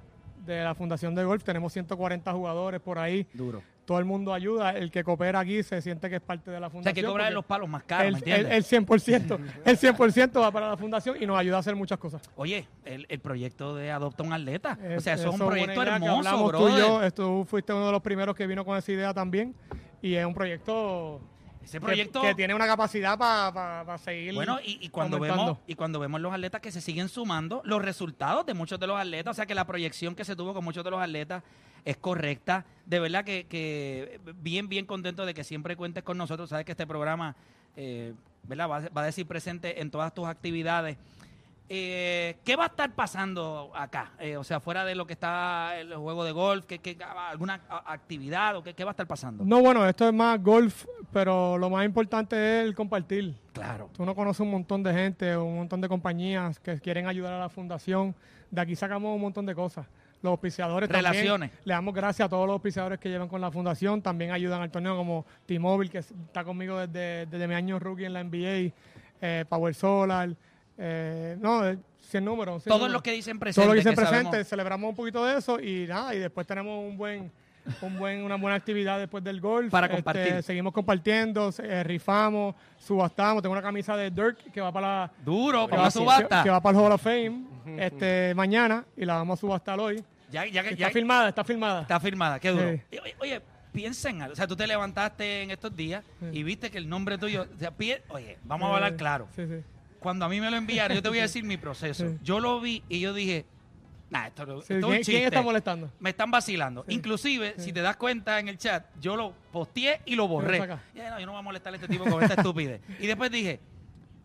de 0.45 0.63
la 0.63 0.75
Fundación 0.75 1.16
de 1.16 1.24
Golf, 1.24 1.44
tenemos 1.44 1.72
140 1.74 2.31
jugadores 2.34 2.80
por 2.81 3.00
ahí, 3.00 3.25
Duro. 3.34 3.62
todo 3.86 4.00
el 4.00 4.06
mundo 4.06 4.34
ayuda, 4.34 4.72
el 4.72 4.92
que 4.92 5.04
coopera 5.04 5.40
aquí 5.40 5.62
se 5.63 5.81
siente 5.81 6.10
que 6.10 6.16
es 6.18 6.22
parte 6.22 6.51
de 6.51 6.60
la 6.60 6.68
O 6.68 6.69
sea, 6.69 6.72
fundación. 6.72 6.95
hay 6.98 7.01
que 7.01 7.07
cobrar 7.07 7.31
los 7.34 7.45
palos 7.45 7.69
más 7.69 7.84
caros, 7.84 8.04
¿me 8.04 8.10
el, 8.10 8.16
entiendes? 8.16 8.74
el, 8.74 8.80
el 8.80 8.86
100%, 8.88 9.40
el 9.66 9.78
100% 9.78 10.42
va 10.42 10.51
para 10.51 10.69
la 10.69 10.78
fundación 10.78 11.18
y 11.22 11.25
nos 11.25 11.38
ayuda 11.38 11.57
a 11.57 11.60
hacer 11.60 11.75
muchas 11.75 11.98
cosas. 12.00 12.22
Oye, 12.36 12.68
el, 12.86 13.06
el 13.10 13.19
proyecto 13.19 13.75
de 13.75 13.92
Adopta 13.92 14.24
un 14.24 14.34
Atleta. 14.34 14.78
o 14.98 15.00
sea, 15.01 15.13
eso 15.16 15.30
es 15.30 15.40
un 15.40 15.48
proyecto 15.48 15.81
hermoso, 15.84 16.48
bro. 16.48 16.60
tú 16.60 16.69
y 16.69 16.78
yo, 16.78 17.12
tú 17.12 17.45
fuiste 17.50 17.74
uno 17.74 17.86
de 17.88 17.92
los 17.92 18.01
primeros 18.01 18.36
que 18.36 18.48
vino 18.48 18.63
con 18.66 18.78
esa 18.78 18.92
idea 18.92 19.13
también 19.13 19.56
y 20.01 20.16
es 20.16 20.25
un 20.25 20.34
proyecto 20.34 21.22
Ese 21.63 21.80
proyecto... 21.80 22.21
que, 22.21 22.36
tiene 22.36 22.54
una 22.54 22.68
capacidad 22.68 23.18
para 23.18 23.98
seguir 23.98 24.33
Bueno, 24.33 24.60
y, 24.63 24.80
y 24.81 24.89
cuando 24.89 25.18
aumentando. 25.18 25.45
vemos 25.45 25.60
y 25.68 25.75
cuando 25.75 26.00
vemos 26.00 26.21
los 26.21 26.33
atletas 26.33 26.62
que 26.62 26.71
se 26.71 26.81
siguen 26.81 27.10
sumando, 27.10 27.62
los 27.63 27.81
resultados 27.81 28.45
de 28.45 28.54
muchos 28.54 28.80
de 28.80 28.88
los 28.88 29.00
atletas, 29.00 29.31
o 29.31 29.36
sea 29.36 29.45
que 29.45 29.56
la 29.56 29.65
proyección 29.65 30.15
que 30.15 30.25
se 30.25 30.36
tuvo 30.36 30.54
con 30.54 30.63
muchos 30.63 30.83
de 30.83 30.92
los 30.92 31.01
atletas 31.01 31.44
es 31.86 31.98
correcta. 31.98 32.65
De 32.86 33.00
verdad 33.00 33.25
que, 33.25 33.45
que 33.48 34.19
bien, 34.42 34.69
bien 34.69 34.85
contento 34.85 35.26
de 35.26 35.33
que 35.33 35.44
siempre 35.44 35.76
cuentes 35.76 36.04
con 36.04 36.18
nosotros. 36.18 36.49
Sabes 36.49 36.66
que 36.66 36.71
este 36.71 36.87
programa 36.87 37.35
eh, 37.76 38.14
¿verdad? 38.44 38.69
Va, 38.69 38.80
va 38.90 39.02
a 39.02 39.06
decir 39.06 39.26
presente 39.26 39.81
en 39.81 39.90
todas 39.90 40.14
tus 40.14 40.28
actividades. 40.28 40.97
Eh, 41.69 42.37
¿Qué 42.43 42.55
va 42.55 42.65
a 42.65 42.67
estar 42.67 42.93
pasando 42.93 43.71
acá? 43.75 44.11
Eh, 44.19 44.37
o 44.37 44.43
sea, 44.43 44.59
fuera 44.59 44.83
de 44.85 44.95
lo 44.95 45.07
que 45.07 45.13
está 45.13 45.79
el 45.79 45.95
juego 45.95 46.23
de 46.23 46.31
golf, 46.31 46.65
¿qué, 46.65 46.79
qué- 46.79 46.97
¿alguna 47.29 47.61
actividad 47.85 48.57
o 48.57 48.63
qué, 48.63 48.73
qué 48.73 48.83
va 48.83 48.91
a 48.91 48.93
estar 48.93 49.07
pasando? 49.07 49.43
No, 49.45 49.61
bueno, 49.61 49.87
esto 49.87 50.07
es 50.07 50.13
más 50.13 50.41
golf, 50.43 50.85
pero 51.11 51.57
lo 51.57 51.69
más 51.69 51.85
importante 51.85 52.35
es 52.61 52.65
el 52.67 52.75
compartir. 52.75 53.33
Claro. 53.53 53.89
Tú 53.95 54.05
no 54.05 54.13
conoces 54.13 54.41
un 54.41 54.51
montón 54.51 54.83
de 54.83 54.93
gente, 54.93 55.35
un 55.37 55.55
montón 55.55 55.79
de 55.81 55.87
compañías 55.87 56.59
que 56.59 56.79
quieren 56.79 57.07
ayudar 57.07 57.33
a 57.33 57.39
la 57.39 57.49
fundación. 57.49 58.13
De 58.51 58.61
aquí 58.61 58.75
sacamos 58.75 59.15
un 59.15 59.21
montón 59.21 59.45
de 59.45 59.55
cosas. 59.55 59.87
Los 60.21 60.31
auspiciadores 60.31 60.87
también. 60.89 61.11
Relaciones. 61.11 61.51
Le 61.65 61.73
damos 61.73 61.93
gracias 61.93 62.25
a 62.25 62.29
todos 62.29 62.45
los 62.45 62.53
auspiciadores 62.53 62.99
que 62.99 63.09
llevan 63.09 63.27
con 63.27 63.41
la 63.41 63.51
fundación. 63.51 64.01
También 64.01 64.31
ayudan 64.31 64.61
al 64.61 64.69
torneo 64.71 64.95
como 64.95 65.25
T-Mobile, 65.45 65.89
que 65.89 65.97
está 65.97 66.43
conmigo 66.43 66.77
desde, 66.79 67.25
desde 67.25 67.47
mi 67.47 67.55
año 67.55 67.79
rookie 67.79 68.05
en 68.05 68.13
la 68.13 68.23
NBA. 68.23 68.73
eh, 69.21 69.45
Power 69.49 69.73
Solar. 69.73 70.29
Eh, 70.77 71.37
no, 71.39 71.68
eh, 71.68 71.77
100 72.01 72.23
números. 72.25 72.63
100 72.63 72.69
Todos 72.69 72.80
números. 72.81 72.94
los 72.94 73.01
que 73.01 73.11
dicen 73.11 73.39
presente. 73.39 73.56
Todos 73.65 73.68
los 73.68 73.83
que 73.83 73.89
dicen 73.89 73.92
que 74.06 74.09
presente, 74.09 74.30
sabemos- 74.31 74.47
celebramos 74.49 74.89
un 74.89 74.95
poquito 74.95 75.25
de 75.25 75.37
eso 75.37 75.59
y 75.59 75.85
nada, 75.87 76.13
y 76.15 76.19
después 76.19 76.45
tenemos 76.45 76.83
un 76.87 76.97
buen, 76.97 77.31
un 77.81 77.97
buen, 77.97 78.23
una 78.23 78.35
buena 78.35 78.56
actividad 78.57 78.99
después 78.99 79.23
del 79.23 79.39
golf. 79.42 79.71
Para 79.71 79.87
Este, 79.87 79.95
compartir. 79.97 80.44
seguimos 80.44 80.73
compartiendo, 80.73 81.49
eh, 81.63 81.83
rifamos, 81.83 82.56
subastamos. 82.80 83.42
Tengo 83.42 83.53
una 83.53 83.61
camisa 83.61 83.95
de 83.95 84.11
Dirk 84.11 84.51
que 84.51 84.61
va 84.61 84.71
para 84.71 84.87
la 84.87 85.11
Duro, 85.23 85.65
que 85.65 85.71
para 85.71 85.83
la 85.83 85.92
subasta. 85.92 86.37
que, 86.39 86.44
que 86.44 86.49
va 86.49 86.61
para 86.61 86.77
el 86.77 86.83
Hall 86.83 86.92
of 86.92 87.01
Fame 87.01 87.45
este, 87.77 88.33
mañana 88.35 88.85
y 88.97 89.06
la 89.06 89.15
vamos 89.15 89.39
a 89.39 89.42
subastar 89.42 89.80
hoy. 89.80 90.03
Ya, 90.31 90.45
ya, 90.45 90.61
Está 90.61 90.75
ya- 90.75 90.89
filmada, 90.89 91.30
está 91.30 91.44
filmada. 91.44 91.81
Está 91.83 91.99
firmada, 91.99 92.39
qué 92.39 92.49
duro. 92.49 92.71
Sí. 92.92 92.99
Oye, 92.99 93.15
oye, 93.19 93.42
piensa 93.71 94.09
en 94.09 94.21
algo. 94.23 94.33
O 94.33 94.35
sea, 94.35 94.47
tú 94.47 94.56
te 94.56 94.65
levantaste 94.68 95.44
en 95.44 95.51
estos 95.51 95.75
días 95.75 96.03
y 96.31 96.44
viste 96.44 96.69
que 96.71 96.77
el 96.80 96.89
nombre 96.89 97.18
tuyo. 97.18 97.45
o 97.56 97.57
sea, 97.59 97.71
pi- 97.71 97.95
oye, 98.09 98.37
vamos 98.44 98.68
a 98.68 98.71
Eh, 98.71 98.75
hablar 98.75 98.95
claro. 98.97 99.27
Sí, 99.35 99.45
sí. 99.47 99.61
Cuando 100.04 100.26
a 100.26 100.30
mí 100.30 100.40
me 100.40 100.52
lo 100.52 100.57
enviaron, 100.57 100.95
yo 100.95 101.02
te 101.02 101.10
voy 101.10 101.19
a 101.19 101.24
decir 101.24 101.44
mi 101.44 101.57
proceso. 101.57 102.06
Sí. 102.10 102.18
Yo 102.24 102.40
lo 102.40 102.60
vi 102.62 102.83
y 102.90 103.00
yo 103.00 103.14
dije, 103.14 103.45
nah, 104.10 104.28
esto, 104.28 104.62
Sí, 104.62 104.74
esto 104.74 104.76
es 104.76 104.83
un 104.83 104.90
¿quién, 104.90 104.92
quién 104.92 105.04
chiste. 105.04 105.24
está 105.26 105.42
molestando? 105.42 105.90
Me 106.00 106.10
están 106.12 106.30
vacilando. 106.30 106.86
Inclusive, 106.90 107.56
si 107.57 107.72
te 107.74 107.81
das 107.81 107.95
cuenta 107.98 108.40
en 108.40 108.48
el 108.50 108.57
chat, 108.57 108.86
yo 109.02 109.16
lo 109.16 109.33
posteé 109.52 110.02
y 110.06 110.16
lo 110.16 110.28
borré. 110.28 110.60
saca. 110.60 110.81
Ya, 110.94 111.10
no, 111.12 111.19
yo 111.19 111.26
no 111.26 111.31
voy 111.31 111.40
a 111.40 111.44
molestar 111.44 111.74
a 111.74 111.78
este 111.78 111.88
tipo 111.88 112.04
con 112.04 112.22
esta 112.22 112.36
estupidez. 112.36 112.81
Y 113.00 113.07
después 113.07 113.31
dije, 113.31 113.60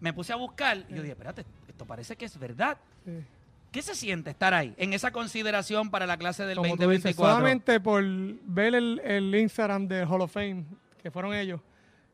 me 0.01 0.13
puse 0.13 0.33
a 0.33 0.37
buscar 0.37 0.77
y 0.89 0.95
yo 0.95 1.03
dije, 1.03 1.13
espérate, 1.13 1.45
esto 1.69 1.85
parece 1.87 2.17
que 2.17 2.25
es 2.27 2.39
verdad. 2.39 2.77
Sí. 3.05 3.13
¿Qué 3.71 3.83
se 3.83 3.95
siente 3.95 4.31
estar 4.31 4.55
ahí, 4.55 4.73
en 4.79 4.95
esa 4.95 5.11
consideración 5.11 5.91
para 5.91 6.07
la 6.07 6.17
clase 6.17 6.45
del 6.47 6.57
Como 6.57 6.69
tú 6.77 6.89
dices, 6.89 7.15
2024? 7.17 7.35
solamente 7.37 7.81
por 7.81 8.03
ver 8.03 8.75
el, 8.75 8.99
el 9.05 9.35
Instagram 9.35 9.87
de 9.87 10.05
Hall 10.05 10.23
of 10.23 10.33
Fame, 10.33 10.65
que 11.03 11.11
fueron 11.11 11.35
ellos, 11.35 11.61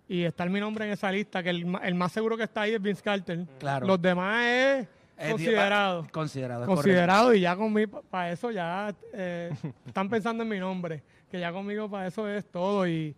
y 0.08 0.22
estar 0.24 0.48
mi 0.50 0.60
nombre 0.60 0.84
en 0.86 0.92
esa 0.92 1.10
lista, 1.10 1.42
que 1.42 1.50
el, 1.50 1.66
el 1.82 1.94
más 1.94 2.12
seguro 2.12 2.36
que 2.36 2.44
está 2.44 2.62
ahí 2.62 2.74
es 2.74 2.82
Vince 2.82 3.02
Carter. 3.02 3.46
Claro. 3.58 3.86
Los 3.86 4.00
demás 4.00 4.44
es 4.44 4.88
considerado. 5.30 6.06
Considerado, 6.10 6.62
es 6.64 6.68
considerado 6.68 7.34
y 7.34 7.40
ya 7.40 7.56
conmigo, 7.56 8.02
para 8.10 8.32
eso 8.32 8.50
ya 8.50 8.94
eh, 9.12 9.50
están 9.86 10.08
pensando 10.08 10.42
en 10.42 10.48
mi 10.48 10.58
nombre, 10.58 11.02
que 11.30 11.40
ya 11.40 11.52
conmigo 11.52 11.88
para 11.88 12.06
eso 12.06 12.28
es 12.28 12.44
todo 12.50 12.86
y, 12.86 13.14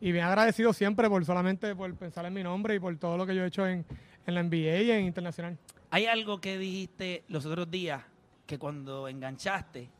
y 0.00 0.12
bien 0.12 0.24
agradecido 0.24 0.72
siempre 0.72 1.08
por 1.08 1.24
solamente 1.24 1.74
por 1.74 1.94
pensar 1.94 2.24
en 2.24 2.32
mi 2.32 2.42
nombre 2.42 2.74
y 2.74 2.78
por 2.78 2.96
todo 2.96 3.16
lo 3.16 3.26
que 3.26 3.34
yo 3.34 3.44
he 3.44 3.46
hecho 3.48 3.66
en, 3.66 3.84
en 4.26 4.34
la 4.34 4.42
NBA 4.42 4.82
y 4.82 4.90
en 4.92 5.04
internacional. 5.04 5.58
Hay 5.90 6.06
algo 6.06 6.40
que 6.40 6.56
dijiste 6.56 7.24
los 7.28 7.44
otros 7.46 7.70
días 7.70 8.02
que 8.46 8.58
cuando 8.58 9.08
enganchaste 9.08 9.90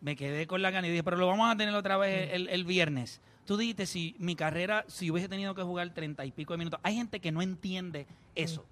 me 0.00 0.16
quedé 0.16 0.46
con 0.46 0.60
la 0.60 0.70
gana 0.70 0.86
y 0.86 0.90
dije, 0.90 1.02
pero 1.02 1.16
lo 1.16 1.26
vamos 1.26 1.50
a 1.50 1.56
tener 1.56 1.74
otra 1.74 1.96
vez 1.96 2.30
el, 2.32 2.48
el 2.48 2.64
viernes. 2.64 3.22
Tú 3.44 3.56
dijiste, 3.56 3.86
si 3.86 4.14
mi 4.18 4.36
carrera, 4.36 4.84
si 4.88 5.10
hubiese 5.10 5.28
tenido 5.28 5.54
que 5.54 5.62
jugar 5.62 5.92
treinta 5.92 6.24
y 6.24 6.32
pico 6.32 6.54
de 6.54 6.58
minutos, 6.58 6.80
hay 6.82 6.96
gente 6.96 7.20
que 7.20 7.32
no 7.32 7.42
entiende 7.42 8.06
eso. 8.34 8.64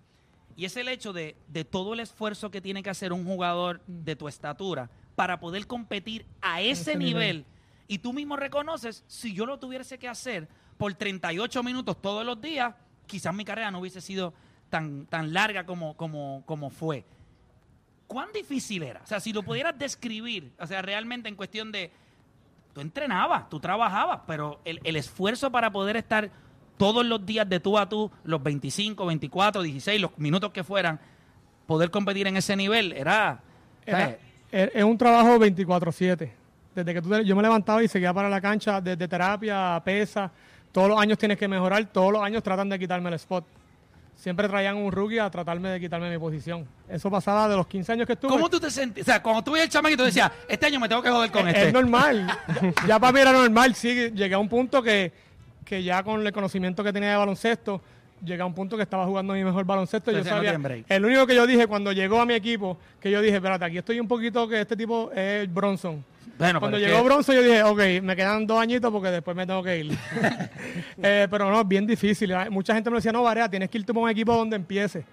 Y 0.56 0.64
es 0.64 0.76
el 0.76 0.88
hecho 0.88 1.12
de, 1.12 1.36
de 1.48 1.64
todo 1.64 1.94
el 1.94 2.00
esfuerzo 2.00 2.50
que 2.50 2.60
tiene 2.60 2.82
que 2.82 2.90
hacer 2.90 3.12
un 3.12 3.24
jugador 3.24 3.80
de 3.86 4.16
tu 4.16 4.28
estatura 4.28 4.90
para 5.14 5.40
poder 5.40 5.66
competir 5.66 6.26
a 6.40 6.60
ese, 6.60 6.92
ese 6.92 6.96
nivel. 6.96 7.14
nivel. 7.14 7.46
Y 7.88 7.98
tú 7.98 8.12
mismo 8.12 8.36
reconoces, 8.36 9.04
si 9.06 9.34
yo 9.34 9.44
lo 9.44 9.58
tuviese 9.58 9.98
que 9.98 10.08
hacer 10.08 10.48
por 10.78 10.94
38 10.94 11.62
minutos 11.62 12.00
todos 12.00 12.24
los 12.24 12.40
días, 12.40 12.74
quizás 13.06 13.34
mi 13.34 13.44
carrera 13.44 13.70
no 13.70 13.80
hubiese 13.80 14.00
sido 14.00 14.32
tan, 14.70 15.06
tan 15.06 15.34
larga 15.34 15.66
como, 15.66 15.94
como, 15.96 16.42
como 16.46 16.70
fue. 16.70 17.04
¿Cuán 18.06 18.32
difícil 18.32 18.82
era? 18.82 19.02
O 19.02 19.06
sea, 19.06 19.20
si 19.20 19.32
lo 19.32 19.42
pudieras 19.42 19.78
describir, 19.78 20.52
o 20.58 20.66
sea, 20.66 20.82
realmente 20.82 21.28
en 21.28 21.36
cuestión 21.36 21.72
de, 21.72 21.90
tú 22.72 22.80
entrenabas, 22.80 23.48
tú 23.48 23.60
trabajabas, 23.60 24.20
pero 24.26 24.60
el, 24.64 24.80
el 24.84 24.96
esfuerzo 24.96 25.50
para 25.50 25.70
poder 25.70 25.96
estar 25.96 26.30
todos 26.76 27.04
los 27.04 27.24
días 27.24 27.48
de 27.48 27.60
tú 27.60 27.78
a 27.78 27.88
tú, 27.88 28.10
los 28.24 28.42
25, 28.42 29.06
24, 29.06 29.62
16, 29.62 30.00
los 30.00 30.18
minutos 30.18 30.50
que 30.52 30.64
fueran, 30.64 30.98
poder 31.66 31.90
competir 31.90 32.26
en 32.26 32.36
ese 32.36 32.56
nivel, 32.56 32.92
era... 32.92 33.40
Era- 33.86 34.00
¿sabes? 34.00 34.16
es, 34.50 34.84
un 34.84 34.98
trabajo 34.98 35.38
24/7. 35.38 36.30
Desde 36.74 36.94
que 36.94 37.02
tú, 37.02 37.14
yo 37.20 37.36
me 37.36 37.42
levantaba 37.42 37.82
y 37.82 37.88
seguía 37.88 38.12
para 38.12 38.28
la 38.28 38.40
cancha, 38.40 38.80
desde 38.80 39.06
terapia, 39.06 39.80
pesa, 39.84 40.30
todos 40.72 40.88
los 40.88 41.00
años 41.00 41.18
tienes 41.18 41.38
que 41.38 41.46
mejorar, 41.48 41.84
todos 41.86 42.12
los 42.12 42.22
años 42.22 42.42
tratan 42.42 42.68
de 42.68 42.78
quitarme 42.78 43.08
el 43.08 43.14
spot. 43.14 43.44
Siempre 44.16 44.48
traían 44.48 44.76
un 44.76 44.92
rookie 44.92 45.18
a 45.18 45.28
tratarme 45.30 45.70
de 45.70 45.80
quitarme 45.80 46.10
mi 46.10 46.18
posición. 46.18 46.66
Eso 46.88 47.10
pasaba 47.10 47.48
de 47.48 47.56
los 47.56 47.66
15 47.66 47.92
años 47.92 48.06
que 48.06 48.12
estuve. 48.12 48.30
¿Cómo 48.30 48.48
tú 48.48 48.60
te 48.60 48.70
sentías? 48.70 49.06
O 49.06 49.10
sea, 49.10 49.22
cuando 49.22 49.42
tú 49.42 49.52
veías 49.52 49.66
el 49.66 49.72
chamaquito, 49.72 50.04
decías, 50.04 50.30
este 50.48 50.66
año 50.66 50.78
me 50.78 50.88
tengo 50.88 51.02
que 51.02 51.10
joder 51.10 51.30
con 51.30 51.48
es, 51.48 51.54
este. 51.54 51.68
es 51.68 51.74
normal. 51.74 52.26
ya, 52.62 52.86
ya 52.86 52.98
para 53.00 53.12
mí 53.12 53.20
era 53.20 53.32
normal. 53.32 53.74
Sí, 53.74 54.10
llegué 54.12 54.34
a 54.34 54.38
un 54.38 54.48
punto 54.48 54.82
que, 54.82 55.12
que 55.64 55.82
ya 55.82 56.02
con 56.02 56.24
el 56.24 56.32
conocimiento 56.32 56.84
que 56.84 56.92
tenía 56.92 57.10
de 57.10 57.16
baloncesto, 57.16 57.80
llegué 58.24 58.42
a 58.42 58.46
un 58.46 58.54
punto 58.54 58.76
que 58.76 58.82
estaba 58.82 59.06
jugando 59.06 59.34
mi 59.34 59.44
mejor 59.44 59.64
baloncesto. 59.64 60.10
Yo 60.12 60.22
no 60.22 60.80
el 60.88 61.04
único 61.04 61.26
que 61.26 61.34
yo 61.34 61.46
dije 61.46 61.66
cuando 61.66 61.92
llegó 61.92 62.20
a 62.20 62.26
mi 62.26 62.34
equipo, 62.34 62.78
que 63.00 63.10
yo 63.10 63.20
dije, 63.20 63.36
espérate, 63.36 63.64
aquí 63.64 63.78
estoy 63.78 64.00
un 64.00 64.08
poquito 64.08 64.48
que 64.48 64.60
este 64.60 64.76
tipo 64.76 65.10
es 65.12 65.52
Bronson. 65.52 66.04
Bueno, 66.38 66.58
Cuando 66.60 66.78
llegó 66.78 66.96
que- 66.98 67.04
Bronson 67.04 67.34
yo 67.36 67.42
dije, 67.42 67.62
ok, 67.62 68.02
me 68.02 68.16
quedan 68.16 68.46
dos 68.46 68.58
añitos 68.60 68.90
porque 68.90 69.10
después 69.10 69.36
me 69.36 69.46
tengo 69.46 69.62
que 69.62 69.78
ir. 69.78 69.98
Eh, 71.02 71.26
pero 71.30 71.50
no, 71.50 71.60
es 71.60 71.68
bien 71.68 71.86
difícil. 71.86 72.32
Hay- 72.34 72.50
Mucha 72.50 72.74
gente 72.74 72.90
me 72.90 72.96
decía, 72.96 73.12
no, 73.12 73.22
Varea, 73.22 73.48
tienes 73.48 73.68
que 73.70 73.78
irte 73.78 73.92
por 73.94 74.02
un 74.02 74.10
equipo 74.10 74.34
donde 74.36 74.56
empiece. 74.56 75.04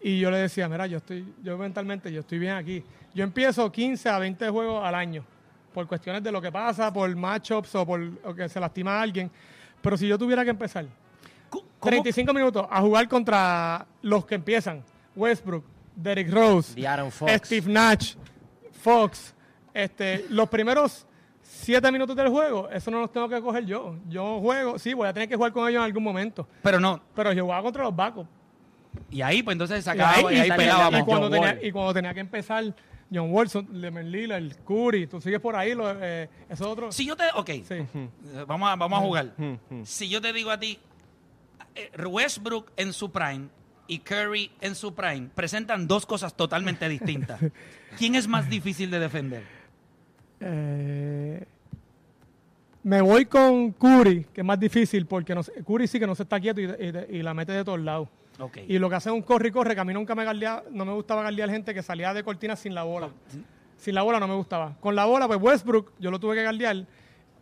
Y 0.00 0.18
yo 0.20 0.30
le 0.30 0.38
decía, 0.38 0.68
mira, 0.68 0.86
yo 0.86 0.98
estoy, 0.98 1.24
yo 1.42 1.56
mentalmente, 1.56 2.12
yo 2.12 2.20
estoy 2.20 2.38
bien 2.38 2.52
aquí. 2.54 2.82
Yo 3.14 3.24
empiezo 3.24 3.70
15 3.70 4.08
a 4.08 4.18
20 4.18 4.48
juegos 4.50 4.84
al 4.84 4.94
año, 4.94 5.24
por 5.72 5.86
cuestiones 5.86 6.22
de 6.22 6.30
lo 6.32 6.42
que 6.42 6.50
pasa, 6.52 6.92
por 6.92 7.14
matchups 7.14 7.74
o 7.76 7.86
por 7.86 8.00
o 8.24 8.34
que 8.34 8.48
se 8.48 8.60
lastima 8.60 8.98
a 8.98 9.02
alguien. 9.02 9.30
Pero 9.80 9.96
si 9.96 10.06
yo 10.08 10.18
tuviera 10.18 10.42
que 10.44 10.50
empezar 10.50 10.86
¿Cómo- 11.48 11.64
35 11.80 12.32
minutos 12.34 12.66
a 12.70 12.80
jugar 12.80 13.08
contra 13.08 13.86
los 14.02 14.24
que 14.26 14.34
empiezan, 14.34 14.82
Westbrook, 15.16 15.64
Derrick 15.96 16.30
Rose, 16.32 16.74
Fox. 17.10 17.32
Steve 17.44 17.72
Nash, 17.72 18.14
Fox, 18.82 19.33
este, 19.74 20.24
los 20.30 20.48
primeros 20.48 21.06
siete 21.42 21.92
minutos 21.92 22.16
del 22.16 22.28
juego, 22.28 22.70
eso 22.70 22.90
no 22.90 23.00
los 23.00 23.12
tengo 23.12 23.28
que 23.28 23.40
coger 23.42 23.66
yo. 23.66 23.96
Yo 24.08 24.40
juego, 24.40 24.78
sí, 24.78 24.94
voy 24.94 25.06
a 25.08 25.12
tener 25.12 25.28
que 25.28 25.36
jugar 25.36 25.52
con 25.52 25.68
ellos 25.68 25.80
en 25.80 25.84
algún 25.84 26.02
momento, 26.02 26.48
Pero 26.62 26.80
no. 26.80 27.00
pero 27.14 27.32
yo 27.32 27.42
jugaba 27.44 27.62
contra 27.62 27.82
los 27.84 27.94
backups. 27.94 28.28
Y 29.10 29.20
ahí, 29.22 29.42
pues 29.42 29.54
entonces 29.54 29.84
sacaba 29.84 30.20
y, 30.22 30.36
ahí- 30.36 30.38
ahí 30.40 30.48
y- 30.48 30.56
pegábamos. 30.56 31.00
y 31.00 31.02
cuando 31.04 31.28
tenía, 31.30 31.58
y 31.62 31.70
cuando 31.72 31.92
tenía 31.92 32.14
que 32.14 32.20
empezar 32.20 32.64
John 33.12 33.28
Wilson, 33.30 33.68
Lemon 33.72 34.10
Lillard, 34.10 34.38
el 34.42 34.56
Curry, 34.58 35.06
tú 35.06 35.20
sigues 35.20 35.40
por 35.40 35.54
ahí, 35.56 35.74
lo, 35.74 35.84
eh, 36.02 36.28
esos 36.48 36.66
otros. 36.66 36.94
Si 36.94 37.04
yo 37.04 37.14
te. 37.16 37.24
Ok. 37.34 37.50
Sí. 37.66 37.74
Eh, 37.74 38.08
Vamos 38.46 38.70
a, 38.70 38.76
vamos 38.76 38.98
a 38.98 39.02
jugar. 39.02 39.32
Si 39.84 40.08
yo 40.08 40.20
te 40.20 40.32
digo 40.32 40.50
a 40.50 40.58
ti, 40.58 40.78
eh, 41.74 41.90
Westbrook 42.06 42.70
en 42.76 42.92
su 42.92 43.10
prime 43.12 43.48
y 43.86 43.98
Curry 43.98 44.50
en 44.60 44.74
su 44.74 44.94
prime 44.94 45.28
presentan 45.34 45.86
dos 45.86 46.06
cosas 46.06 46.34
totalmente 46.34 46.88
distintas. 46.88 47.40
¿Quién 47.98 48.14
es 48.14 48.26
más 48.26 48.48
difícil 48.48 48.90
de 48.90 48.98
defender? 49.00 49.44
Eh, 50.40 51.44
me 52.82 53.00
voy 53.00 53.24
con 53.26 53.72
Curry, 53.72 54.24
que 54.32 54.42
es 54.42 54.44
más 54.46 54.60
difícil, 54.60 55.06
porque 55.06 55.34
no 55.34 55.42
Curry 55.66 55.86
sí 55.86 55.98
que 55.98 56.06
no 56.06 56.14
se 56.14 56.24
está 56.24 56.38
quieto 56.38 56.60
y, 56.60 56.64
y- 56.64 57.16
y 57.18 57.22
la 57.22 57.32
mete 57.32 57.52
de 57.52 57.64
todos 57.64 57.80
lados. 57.80 58.08
Y 58.68 58.78
lo 58.78 58.90
que 58.90 58.96
hace 58.96 59.08
es 59.08 59.14
un 59.14 59.22
corre 59.22 59.48
y 59.48 59.50
corre, 59.52 59.74
que 59.74 59.80
a 59.80 59.84
mí 59.84 59.94
nunca 59.94 60.14
me 60.14 60.24
galdea- 60.24 60.64
no 60.70 60.84
me 60.84 60.92
gustaba 60.92 61.22
galdear 61.22 61.48
gente 61.50 61.72
que 61.72 61.82
salía 61.82 62.12
de 62.12 62.22
cortina 62.24 62.56
sin 62.56 62.74
la 62.74 62.82
bola. 62.82 63.08
Sin 63.76 63.94
la 63.94 64.02
bola 64.02 64.18
no 64.20 64.28
me 64.28 64.34
gustaba. 64.34 64.76
Con 64.80 64.94
la 64.96 65.04
bola, 65.04 65.26
pues 65.28 65.40
Westbrook, 65.40 65.92
yo 65.98 66.10
lo 66.10 66.18
tuve 66.18 66.34
que 66.34 66.42
galdear. 66.42 66.84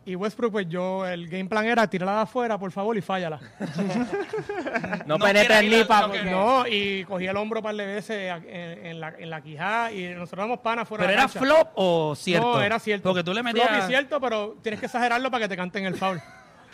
Y 0.05 0.17
Westbrook, 0.17 0.51
pues 0.51 0.69
yo, 0.69 1.07
el 1.07 1.29
game 1.29 1.45
plan 1.45 1.65
era 1.65 1.87
tirarla 1.89 2.17
de 2.17 2.21
afuera, 2.23 2.59
por 2.59 2.73
favor, 2.73 2.97
y 2.97 3.01
fállala. 3.01 3.39
No, 5.07 5.19
No 5.19 5.25
penetres 5.25 5.65
ni 5.71 5.85
para... 5.85 6.23
no 6.25 6.67
y 6.67 7.05
cogí 7.05 7.27
el 7.27 7.37
hombro 7.37 7.61
un 7.61 7.65
par 7.65 7.75
de 7.75 7.87
veces 7.87 8.33
en, 8.47 8.87
en 8.87 9.01
la, 9.01 9.15
en 9.19 9.31
la 9.31 9.41
quijada 9.41 9.93
y 9.93 10.09
nosotros 10.09 10.45
éramos 10.45 10.59
panas 10.61 10.89
fuera 10.89 11.03
¿Pero 11.05 11.11
de 11.11 11.17
la 11.17 11.23
era 11.23 11.33
cancha. 11.33 11.41
flop 11.41 11.69
o 11.75 12.15
cierto? 12.17 12.55
No, 12.55 12.63
era 12.63 12.79
cierto. 12.79 13.09
Porque 13.09 13.23
tú 13.23 13.33
le 13.33 13.43
Flop 13.43 13.55
metías. 13.55 13.85
y 13.85 13.89
cierto, 13.89 14.21
pero 14.21 14.57
tienes 14.63 14.81
que 14.81 14.87
exagerarlo 14.87 15.31
para 15.31 15.45
que 15.45 15.49
te 15.49 15.57
canten 15.57 15.85
el 15.87 15.95
foul. 15.95 16.21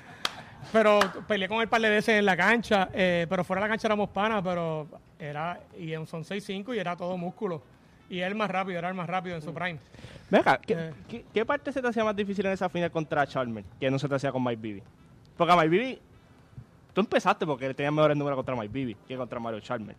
pero 0.72 0.98
peleé 1.26 1.48
con 1.48 1.58
él 1.58 1.64
un 1.64 1.70
par 1.70 1.80
de 1.80 1.90
veces 1.90 2.18
en 2.18 2.24
la 2.24 2.36
cancha, 2.36 2.88
eh, 2.92 3.26
pero 3.28 3.44
fuera 3.44 3.60
de 3.60 3.68
la 3.68 3.72
cancha 3.72 3.88
éramos 3.88 4.10
panas, 4.10 4.42
pero 4.44 4.86
era, 5.18 5.60
y 5.78 5.92
son 6.06 6.24
6'5 6.24 6.74
y 6.74 6.78
era 6.78 6.96
todo 6.96 7.16
músculo. 7.16 7.62
Y 8.10 8.20
él 8.20 8.34
más 8.34 8.50
rápido, 8.50 8.78
era 8.78 8.88
el 8.88 8.94
más 8.94 9.06
rápido 9.08 9.36
en 9.36 9.42
su 9.42 9.52
prime. 9.52 9.78
Venga, 10.30 10.58
¿qué, 10.58 10.74
Eh. 10.74 10.92
qué, 11.08 11.24
qué 11.32 11.44
parte 11.44 11.72
se 11.72 11.82
te 11.82 11.88
hacía 11.88 12.04
más 12.04 12.16
difícil 12.16 12.44
en 12.46 12.52
esa 12.52 12.68
final 12.68 12.90
contra 12.90 13.26
Chalmers 13.26 13.66
que 13.78 13.90
no 13.90 13.98
se 13.98 14.08
te 14.08 14.14
hacía 14.14 14.32
con 14.32 14.42
Mike 14.42 14.60
Bibby? 14.60 14.82
Porque 15.36 15.52
a 15.52 15.56
Mike 15.56 15.68
Bibby, 15.68 15.98
tú 16.94 17.00
empezaste 17.02 17.44
porque 17.46 17.66
él 17.66 17.74
tenía 17.76 17.90
mejores 17.90 18.16
números 18.16 18.36
contra 18.36 18.54
Mike 18.56 18.68
Bibby 18.72 18.96
que 19.06 19.16
contra 19.16 19.38
Mario 19.38 19.60
Chalmers. 19.60 19.98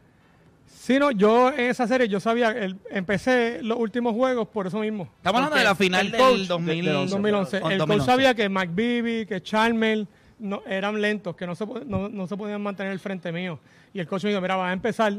Sí, 0.65 0.99
no, 0.99 1.09
yo 1.11 1.49
en 1.51 1.61
esa 1.71 1.87
serie, 1.87 2.07
yo 2.07 2.19
sabía, 2.19 2.49
el- 2.51 2.77
empecé 2.91 3.59
los 3.63 3.77
últimos 3.79 4.13
juegos 4.13 4.47
por 4.47 4.67
eso 4.67 4.79
mismo. 4.79 5.07
Estamos 5.17 5.39
hablando 5.39 5.57
de 5.57 5.63
la 5.63 5.75
final 5.75 6.05
el 6.05 6.11
del 6.11 6.21
coach- 6.21 6.47
2000, 6.47 6.85
del 6.85 6.93
2011. 7.09 7.57
El 7.57 7.63
coach 7.63 7.77
2011. 7.77 8.05
sabía 8.05 8.33
que 8.35 8.49
McBeebe, 8.49 9.25
que 9.25 9.41
Chalmers 9.41 10.05
no, 10.37 10.61
eran 10.67 11.01
lentos, 11.01 11.35
que 11.35 11.47
no 11.47 11.55
se, 11.55 11.65
no, 11.85 12.07
no 12.09 12.27
se 12.27 12.37
podían 12.37 12.61
mantener 12.61 12.91
al 12.91 12.99
frente 12.99 13.31
mío. 13.31 13.59
Y 13.93 13.99
el 13.99 14.07
coach 14.07 14.23
me 14.25 14.29
dijo, 14.29 14.41
mira, 14.41 14.55
vas 14.57 14.69
a 14.69 14.73
empezar 14.73 15.13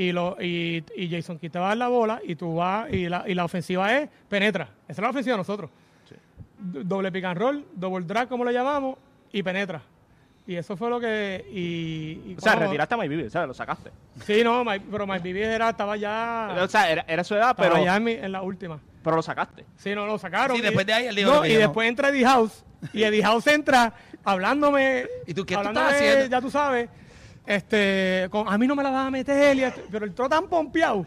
y, 0.00 0.12
lo, 0.12 0.36
y, 0.40 0.84
y 0.96 1.08
Jason 1.10 1.38
Kidd 1.38 1.50
te 1.50 1.58
va 1.58 1.66
a 1.66 1.68
dar 1.70 1.78
la 1.78 1.88
bola 1.88 2.20
y 2.24 2.36
tú 2.36 2.54
vas, 2.54 2.92
y 2.92 3.08
la, 3.08 3.24
y 3.26 3.34
la 3.34 3.44
ofensiva 3.44 3.96
es, 3.96 4.08
penetra. 4.28 4.68
Esa 4.86 4.92
es 4.92 4.98
la 5.00 5.10
ofensiva 5.10 5.34
de 5.34 5.38
nosotros. 5.38 5.70
Doble 6.60 7.12
pick 7.12 7.24
and 7.24 7.38
roll, 7.38 7.64
double 7.74 8.04
drag, 8.04 8.28
como 8.28 8.44
lo 8.44 8.50
llamamos, 8.50 8.96
y 9.32 9.42
penetra. 9.42 9.80
Y 10.46 10.56
eso 10.56 10.76
fue 10.76 10.88
lo 10.88 10.98
que... 10.98 11.44
Y, 11.52 12.30
y 12.32 12.34
O 12.38 12.40
sea, 12.40 12.52
cuando- 12.52 12.66
retiraste 12.70 12.94
a 12.94 12.96
Mike 12.96 13.08
Bibby, 13.08 13.24
o 13.26 13.30
sea, 13.30 13.46
lo 13.46 13.54
sacaste. 13.54 13.90
Sí, 14.24 14.42
no, 14.42 14.64
Mike- 14.64 14.86
pero 14.90 15.06
McBeebe 15.06 15.42
era, 15.44 15.68
estaba 15.70 15.96
ya... 15.96 16.56
O 16.62 16.68
sea, 16.68 16.90
era, 16.90 17.04
era 17.06 17.22
su 17.22 17.34
edad, 17.34 17.50
Estaba 17.50 17.68
pero, 17.70 17.84
ya 17.84 17.96
en, 17.96 18.04
mi- 18.04 18.12
en 18.12 18.32
la 18.32 18.42
última. 18.42 18.80
pero 19.04 19.16
lo 19.16 19.22
sacaste. 19.22 19.66
Sí, 19.76 19.94
no, 19.94 20.06
lo 20.06 20.18
sacaron. 20.18 20.56
Sí, 20.56 20.62
Y- 20.62 20.64
después 20.64 20.86
de 20.86 20.92
ahí 20.94 21.06
él 21.06 21.14
dijo 21.16 21.30
No, 21.34 21.44
y 21.46 21.52
después 21.54 21.86
entra 21.88 22.08
Eddie 22.08 22.24
House. 22.24 22.64
Y 22.94 23.02
Eddie 23.02 23.22
House 23.22 23.46
entra 23.48 23.92
hablándome. 24.24 25.06
¿Y 25.26 25.34
tú 25.34 25.44
qué 25.44 25.54
tú 25.56 25.62
estás 25.62 25.92
haciendo? 25.92 26.26
Ya 26.26 26.40
tú 26.40 26.50
sabes. 26.50 26.88
Este, 27.48 28.28
con- 28.30 28.46
a 28.46 28.58
mí 28.58 28.66
no 28.66 28.76
me 28.76 28.82
la 28.82 28.90
vas 28.90 29.06
a 29.06 29.10
meter, 29.10 29.56
y 29.56 29.64
esto- 29.64 29.80
pero 29.90 30.04
el 30.04 30.12
tro 30.14 30.28
tan 30.28 30.48
pompeado 30.48 31.06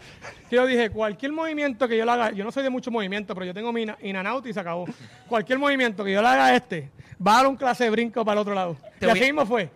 que 0.49 0.55
yo 0.55 0.65
dije, 0.65 0.89
cualquier 0.89 1.31
movimiento 1.31 1.87
que 1.87 1.95
yo 1.95 2.03
le 2.03 2.11
haga, 2.11 2.31
yo 2.31 2.43
no 2.43 2.51
soy 2.51 2.63
de 2.63 2.71
mucho 2.71 2.89
movimiento, 2.89 3.35
pero 3.35 3.45
yo 3.45 3.53
tengo 3.53 3.71
mi 3.71 3.83
in 4.01 4.15
and 4.15 4.27
out 4.27 4.45
y 4.47 4.51
se 4.51 4.59
acabó. 4.59 4.85
Cualquier 5.27 5.59
movimiento 5.59 6.03
que 6.03 6.11
yo 6.13 6.21
le 6.21 6.27
haga 6.27 6.47
a 6.47 6.55
este, 6.55 6.89
va 7.25 7.33
a 7.33 7.37
dar 7.37 7.47
un 7.47 7.55
clase 7.55 7.83
de 7.83 7.91
brinco 7.91 8.25
para 8.25 8.33
el 8.33 8.39
otro 8.41 8.55
lado. 8.55 8.75
Te 8.97 9.05
y 9.05 9.09
así 9.09 9.19
a- 9.21 9.25
mismo 9.25 9.45
fue. 9.45 9.69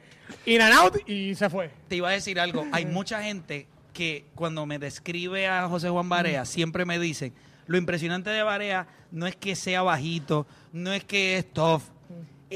In 0.47 0.59
and 0.59 0.73
out 0.73 1.07
y 1.07 1.35
se 1.35 1.47
fue. 1.51 1.69
Te 1.87 1.97
iba 1.97 2.09
a 2.09 2.13
decir 2.13 2.39
algo. 2.39 2.65
Hay 2.71 2.87
mucha 2.87 3.21
gente 3.21 3.67
que 3.93 4.25
cuando 4.33 4.65
me 4.65 4.79
describe 4.79 5.47
a 5.47 5.67
José 5.69 5.89
Juan 5.89 6.09
Barea 6.09 6.45
siempre 6.45 6.83
me 6.83 6.97
dicen, 6.97 7.31
lo 7.67 7.77
impresionante 7.77 8.31
de 8.31 8.41
Barea 8.41 8.87
no 9.11 9.27
es 9.27 9.35
que 9.35 9.55
sea 9.55 9.83
bajito, 9.83 10.47
no 10.73 10.91
es 10.93 11.03
que 11.03 11.37
es 11.37 11.53
tough, 11.53 11.83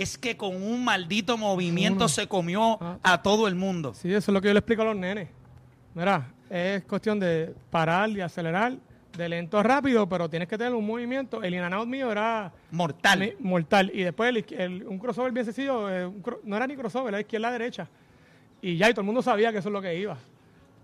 es 0.02 0.18
que 0.18 0.38
con 0.38 0.56
un 0.62 0.84
maldito 0.84 1.38
movimiento 1.38 2.08
se 2.08 2.28
comió 2.28 2.78
a 3.04 3.22
todo 3.22 3.48
el 3.48 3.56
mundo. 3.56 3.94
Sí, 3.94 4.10
eso 4.14 4.32
es 4.32 4.34
lo 4.34 4.42
que 4.42 4.48
yo 4.50 4.54
le 4.54 4.60
explico 4.60 4.82
a 4.82 4.86
los 4.86 4.96
nenes. 4.96 5.30
Mira, 5.96 6.32
es 6.50 6.84
cuestión 6.84 7.20
de 7.20 7.54
parar 7.70 8.10
y 8.10 8.22
acelerar 8.22 8.74
de 9.18 9.28
lento 9.30 9.58
a 9.58 9.64
rápido, 9.64 10.08
pero 10.08 10.30
tienes 10.30 10.48
que 10.48 10.58
tener 10.58 10.74
un 10.74 10.86
movimiento. 10.86 11.44
El 11.44 11.54
in 11.56 11.62
and 11.62 11.74
out 11.74 11.88
mío 11.88 12.12
era 12.12 12.52
Mortal. 12.72 13.20
mi- 13.20 13.34
mortal. 13.40 13.92
Y 13.94 14.04
después 14.04 14.30
el, 14.30 14.46
el- 14.58 14.84
un 14.88 14.98
crossover 15.00 15.32
bien 15.32 15.46
sencillo, 15.46 15.90
eh, 15.90 16.06
un 16.06 16.22
cro- 16.24 16.40
no 16.44 16.56
era 16.56 16.68
ni 16.68 16.76
crossover, 16.76 17.10
era 17.14 17.20
izquierda 17.22 17.50
a 17.50 17.52
derecha. 17.52 17.88
Y 18.62 18.78
ya, 18.78 18.90
y 18.90 18.94
todo 18.94 19.02
el 19.02 19.06
mundo 19.08 19.22
sabía 19.22 19.52
que 19.52 19.58
eso 19.58 19.70
es 19.70 19.74
lo 19.74 19.82
que 19.82 19.98
iba. 20.00 20.18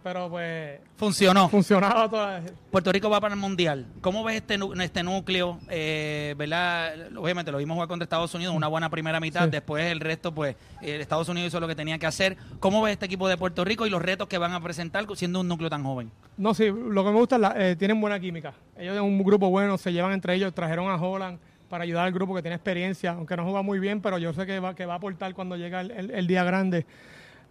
Pero 0.05 0.29
pues 0.29 0.79
Funcionó. 0.97 1.49
funcionaba 1.49 2.07
toda. 2.07 2.39
Puerto 2.69 2.91
Rico 2.91 3.09
va 3.09 3.19
para 3.19 3.33
el 3.33 3.39
Mundial. 3.39 3.87
¿Cómo 4.01 4.23
ves 4.23 4.35
este, 4.35 4.59
este 4.83 5.01
núcleo? 5.01 5.59
Eh, 5.67 6.35
¿verdad? 6.37 7.07
Obviamente 7.17 7.51
lo 7.51 7.57
vimos 7.57 7.73
jugar 7.73 7.87
contra 7.87 8.03
Estados 8.03 8.31
Unidos, 8.35 8.53
una 8.55 8.67
buena 8.67 8.87
primera 8.91 9.19
mitad. 9.19 9.45
Sí. 9.45 9.49
Después 9.49 9.83
el 9.91 9.99
resto, 9.99 10.31
pues, 10.31 10.55
eh, 10.83 10.97
Estados 11.01 11.27
Unidos 11.27 11.47
hizo 11.47 11.59
lo 11.59 11.67
que 11.67 11.73
tenía 11.73 11.97
que 11.97 12.05
hacer. 12.05 12.37
¿Cómo 12.59 12.83
ves 12.83 12.93
este 12.93 13.07
equipo 13.07 13.27
de 13.27 13.35
Puerto 13.35 13.65
Rico 13.65 13.87
y 13.87 13.89
los 13.89 13.99
retos 13.99 14.27
que 14.27 14.37
van 14.37 14.53
a 14.53 14.61
presentar 14.61 15.07
siendo 15.15 15.39
un 15.39 15.47
núcleo 15.47 15.71
tan 15.71 15.83
joven? 15.83 16.11
No, 16.37 16.53
sí, 16.53 16.65
lo 16.67 17.03
que 17.03 17.09
me 17.09 17.17
gusta 17.17 17.37
es 17.37 17.41
la, 17.41 17.55
eh, 17.57 17.75
tienen 17.75 17.99
buena 17.99 18.19
química. 18.19 18.53
Ellos 18.77 18.95
son 18.95 19.05
un 19.05 19.23
grupo 19.23 19.49
bueno, 19.49 19.75
se 19.79 19.91
llevan 19.91 20.11
entre 20.11 20.35
ellos, 20.35 20.53
trajeron 20.53 20.87
a 20.87 20.97
Holland 20.97 21.39
para 21.67 21.83
ayudar 21.83 22.05
al 22.05 22.11
grupo 22.13 22.35
que 22.35 22.43
tiene 22.43 22.53
experiencia, 22.57 23.13
aunque 23.13 23.35
no 23.35 23.43
juega 23.43 23.63
muy 23.63 23.79
bien, 23.79 24.01
pero 24.01 24.19
yo 24.19 24.31
sé 24.33 24.45
que 24.45 24.59
va, 24.59 24.75
que 24.75 24.85
va 24.85 24.93
a 24.93 24.97
aportar 24.97 25.33
cuando 25.33 25.55
llega 25.57 25.81
el, 25.81 25.89
el- 25.89 26.11
el 26.11 26.27
día 26.27 26.43
grande. 26.43 26.85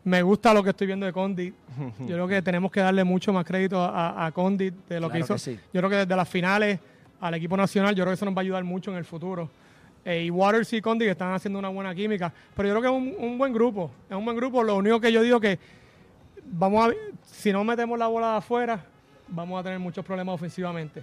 Me 0.05 0.23
gusta 0.23 0.53
lo 0.53 0.63
que 0.63 0.71
estoy 0.71 0.87
viendo 0.87 1.07
de 1.07 1.13
Condit. 1.13 1.55
Yo 2.01 2.07
creo 2.07 2.29
que 2.29 2.43
tenemos 2.43 2.71
que 2.71 2.81
darle 2.81 3.05
mucho 3.05 3.33
más 3.33 3.45
crédito 3.45 3.81
a, 3.83 4.27
a 4.27 4.33
Condit 4.33 4.75
de 4.89 5.01
lo 5.01 5.11
que 5.11 5.21
hizo. 5.21 5.35
que 5.35 5.39
sí. 5.41 5.59
Yo 5.73 5.81
creo 5.81 5.91
que 5.91 5.97
desde 5.97 6.15
las 6.17 6.29
finales 6.29 6.79
al 7.21 7.35
equipo 7.35 7.57
nacional, 7.57 7.95
yo 7.95 8.05
creo 8.05 8.11
que 8.13 8.17
eso 8.17 8.25
nos 8.27 8.35
va 8.35 8.41
a 8.41 8.43
ayudar 8.43 8.65
mucho 8.65 8.91
en 8.91 8.99
el 8.99 9.05
futuro. 9.05 9.49
Eh, 10.05 10.25
y 10.25 10.31
Waters 10.31 10.71
y 10.75 10.83
Condit 10.83 11.09
están 11.09 11.33
haciendo 11.33 11.59
una 11.59 11.71
buena 11.71 11.95
química, 11.95 12.31
pero 12.55 12.69
yo 12.69 12.75
creo 12.79 12.83
que 12.83 12.89
es 13.13 13.19
un, 13.19 13.27
un 13.31 13.39
buen 13.39 13.53
grupo. 13.55 13.91
Es 14.11 14.15
un 14.17 14.25
buen 14.27 14.37
grupo. 14.37 14.63
Lo 14.63 14.77
único 14.77 15.01
que 15.01 15.11
yo 15.11 15.23
digo 15.23 15.41
que 15.41 15.59
vamos 16.45 16.87
a 16.87 16.93
si 17.25 17.51
no 17.53 17.65
metemos 17.65 17.99
la 17.99 18.09
bola 18.09 18.33
de 18.33 18.37
afuera, 18.39 18.85
vamos 19.29 19.59
a 19.59 19.63
tener 19.63 19.79
muchos 19.79 20.05
problemas 20.05 20.35
ofensivamente. 20.35 21.03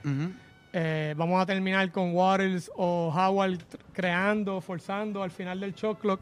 Eh, 0.74 1.16
vamos 1.18 1.42
a 1.42 1.46
terminar 1.48 1.92
con 1.92 2.14
Waters 2.14 2.72
o 2.76 3.12
Howard 3.14 3.58
creando, 3.92 4.62
forzando 4.62 5.24
al 5.24 5.32
final 5.32 5.60
del 5.60 5.74
shot 5.74 6.00
clock. 6.00 6.22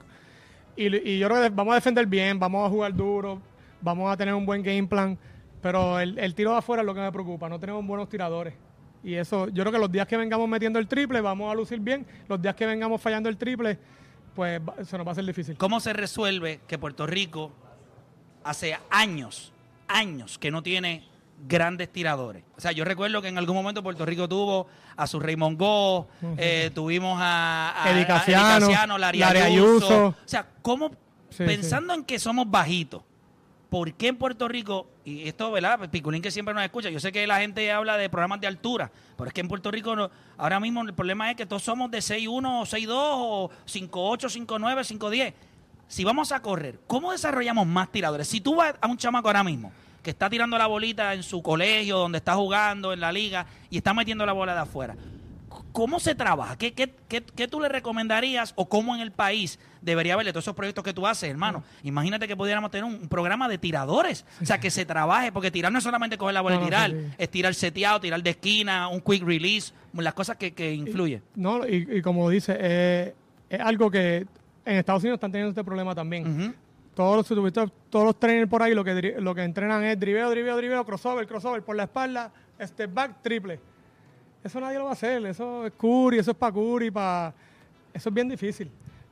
Y, 0.75 1.19
yo 1.19 1.27
creo 1.27 1.43
que 1.43 1.49
vamos 1.49 1.73
a 1.73 1.75
defender 1.75 2.05
bien, 2.05 2.39
vamos 2.39 2.65
a 2.65 2.69
jugar 2.69 2.93
duro, 2.93 3.41
vamos 3.81 4.11
a 4.11 4.17
tener 4.17 4.33
un 4.33 4.45
buen 4.45 4.63
game 4.63 4.87
plan. 4.87 5.17
Pero 5.61 5.99
el, 5.99 6.17
el 6.17 6.33
tiro 6.35 6.51
de 6.51 6.57
afuera 6.57 6.81
es 6.81 6.85
lo 6.85 6.93
que 6.93 7.01
me 7.01 7.11
preocupa. 7.11 7.49
No 7.49 7.59
tenemos 7.59 7.85
buenos 7.85 8.07
tiradores. 8.07 8.53
Y 9.03 9.15
eso, 9.15 9.47
yo 9.49 9.63
creo 9.63 9.71
que 9.71 9.79
los 9.79 9.91
días 9.91 10.07
que 10.07 10.17
vengamos 10.17 10.47
metiendo 10.47 10.79
el 10.79 10.87
triple, 10.87 11.21
vamos 11.21 11.51
a 11.51 11.55
lucir 11.55 11.79
bien. 11.79 12.05
Los 12.27 12.41
días 12.41 12.55
que 12.55 12.65
vengamos 12.65 13.01
fallando 13.01 13.29
el 13.29 13.37
triple, 13.37 13.77
pues 14.35 14.61
se 14.83 14.97
nos 14.97 15.05
va 15.05 15.11
a 15.11 15.13
hacer 15.13 15.25
difícil. 15.25 15.57
¿Cómo 15.57 15.79
se 15.79 15.93
resuelve 15.93 16.61
que 16.67 16.77
Puerto 16.77 17.05
Rico 17.07 17.51
hace 18.43 18.77
años, 18.89 19.53
años 19.87 20.37
que 20.37 20.51
no 20.51 20.63
tiene 20.63 21.03
grandes 21.47 21.89
tiradores? 21.91 22.43
O 22.57 22.61
sea, 22.61 22.71
yo 22.71 22.83
recuerdo 22.85 23.21
que 23.21 23.27
en 23.27 23.37
algún 23.37 23.55
momento 23.55 23.81
Puerto 23.83 24.05
Rico 24.05 24.27
tuvo 24.27 24.67
a 24.95 25.07
su 25.07 25.19
Raymond 25.19 25.57
Go, 25.57 26.07
eh, 26.37 26.71
tuvimos 26.73 27.17
a, 27.21 27.73
a, 27.83 27.91
Eddie 27.91 28.05
a 29.21 29.21
Larry 29.21 29.39
Ayuso. 29.41 30.07
O 30.07 30.15
sea, 30.25 30.45
¿cómo, 30.61 30.91
Sí, 31.29 31.43
pensando 31.45 31.93
en 31.93 32.03
que 32.03 32.17
somos 32.17 32.49
bajitos, 32.49 33.03
¿por 33.69 33.93
qué 33.93 34.07
en 34.07 34.17
Puerto 34.17 34.47
Rico, 34.47 34.87
y 35.05 35.27
esto, 35.27 35.51
¿verdad? 35.51 35.87
Piculín 35.91 36.21
que 36.23 36.31
siempre 36.31 36.55
nos 36.55 36.63
escucha, 36.63 36.89
yo 36.89 36.99
sé 36.99 37.11
que 37.11 37.27
la 37.27 37.39
gente 37.39 37.71
habla 37.71 37.97
de 37.97 38.09
programas 38.09 38.41
de 38.41 38.47
altura, 38.47 38.91
pero 39.15 39.27
es 39.27 39.33
que 39.33 39.41
en 39.41 39.47
Puerto 39.47 39.69
Rico 39.69 39.95
no- 39.95 40.09
ahora 40.37 40.59
mismo 40.59 40.81
el 40.81 40.93
problema 40.93 41.29
es 41.29 41.37
que 41.37 41.45
todos 41.45 41.61
somos 41.61 41.91
de 41.91 41.99
6'1 41.99 42.61
o 42.61 42.65
6'2 42.65 42.89
o 42.91 43.51
5'8, 43.67 44.27
5'9, 44.29 44.83
5'10. 44.83 45.33
Si 45.87 46.03
vamos 46.03 46.31
a 46.31 46.41
correr, 46.41 46.79
¿cómo 46.87 47.11
desarrollamos 47.11 47.65
más 47.67 47.91
tiradores? 47.91 48.27
Si 48.27 48.41
tú 48.41 48.55
vas 48.55 48.73
a 48.81 48.87
un 48.87 48.97
chamaco 48.97 49.27
ahora 49.27 49.43
mismo 49.43 49.71
que 50.01 50.09
está 50.11 50.29
tirando 50.29 50.57
la 50.57 50.67
bolita 50.67 51.13
en 51.13 51.23
su 51.23 51.41
colegio, 51.41 51.97
donde 51.97 52.17
está 52.19 52.35
jugando, 52.35 52.93
en 52.93 52.99
la 52.99 53.11
liga, 53.11 53.45
y 53.69 53.77
está 53.77 53.93
metiendo 53.93 54.25
la 54.25 54.33
bola 54.33 54.53
de 54.53 54.59
afuera, 54.61 54.95
¿Cómo 55.71 55.99
se 55.99 56.15
trabaja? 56.15 56.57
¿Qué, 56.57 56.73
qué, 56.73 56.93
qué, 57.07 57.23
qué 57.23 57.47
tú 57.47 57.59
le 57.59 57.69
recomendarías 57.69 58.53
o 58.55 58.67
cómo 58.67 58.95
en 58.95 59.01
el 59.01 59.11
país 59.11 59.59
debería 59.81 60.13
haberle 60.13 60.31
todos 60.31 60.43
esos 60.43 60.55
proyectos 60.55 60.83
que 60.83 60.93
tú 60.93 61.05
haces, 61.05 61.29
hermano? 61.29 61.63
Imagínate 61.83 62.27
que 62.27 62.35
pudiéramos 62.35 62.71
tener 62.71 62.83
un, 62.85 62.95
un 62.95 63.07
programa 63.07 63.47
de 63.47 63.57
tiradores. 63.57 64.25
O 64.41 64.45
sea, 64.45 64.59
que 64.59 64.71
se 64.71 64.85
trabaje, 64.85 65.31
porque 65.31 65.51
tirar 65.51 65.71
no 65.71 65.77
es 65.77 65.83
solamente 65.83 66.17
coger 66.17 66.33
la 66.33 66.41
bola 66.41 66.55
No, 66.55 66.61
y 66.61 66.63
no, 66.63 66.67
tirar, 66.69 66.91
sí, 66.91 66.97
sí. 66.99 67.15
es 67.17 67.29
tirar 67.29 67.53
seteado, 67.55 67.99
tirar 67.99 68.21
de 68.21 68.29
esquina, 68.31 68.87
un 68.87 69.01
quick 69.01 69.23
release, 69.23 69.73
las 69.93 70.13
cosas 70.13 70.37
que, 70.37 70.53
que 70.53 70.73
influyen. 70.73 71.21
No, 71.35 71.67
y, 71.67 71.87
y 71.97 72.01
como 72.01 72.29
dice, 72.29 72.57
eh, 72.59 73.15
es 73.49 73.59
algo 73.59 73.89
que 73.91 74.25
en 74.65 74.75
Estados 74.75 75.03
Unidos 75.03 75.17
están 75.17 75.31
teniendo 75.31 75.49
este 75.49 75.63
problema 75.63 75.95
también. 75.95 76.55
Todos 76.99 77.29
los, 77.29 77.53
todos 77.89 78.03
los 78.05 78.19
trainers 78.19 78.49
por 78.49 78.61
ahí 78.61 78.73
lo 78.73 78.83
que, 78.83 79.15
lo 79.19 79.33
que 79.33 79.41
entrenan 79.41 79.81
es 79.85 79.97
driveo, 79.97 80.29
driveo, 80.29 80.57
driveo, 80.57 80.85
crossover, 80.85 81.25
crossover, 81.25 81.63
por 81.63 81.77
la 81.77 81.83
espalda, 81.83 82.29
step 82.61 82.93
back, 82.93 83.21
triple. 83.21 83.57
Eso 84.43 84.59
nadie 84.59 84.77
lo 84.77 84.83
va 84.83 84.89
a 84.89 84.93
hacer. 84.93 85.25
Eso 85.25 85.65
es 85.65 85.71
Curry, 85.79 86.19
eso 86.19 86.31
es 86.31 86.37
para 86.37 86.51
Curry, 86.51 86.91
para... 86.91 87.33
Eso 87.93 88.09
es 88.09 88.13
bien 88.13 88.27
difícil. 88.27 88.69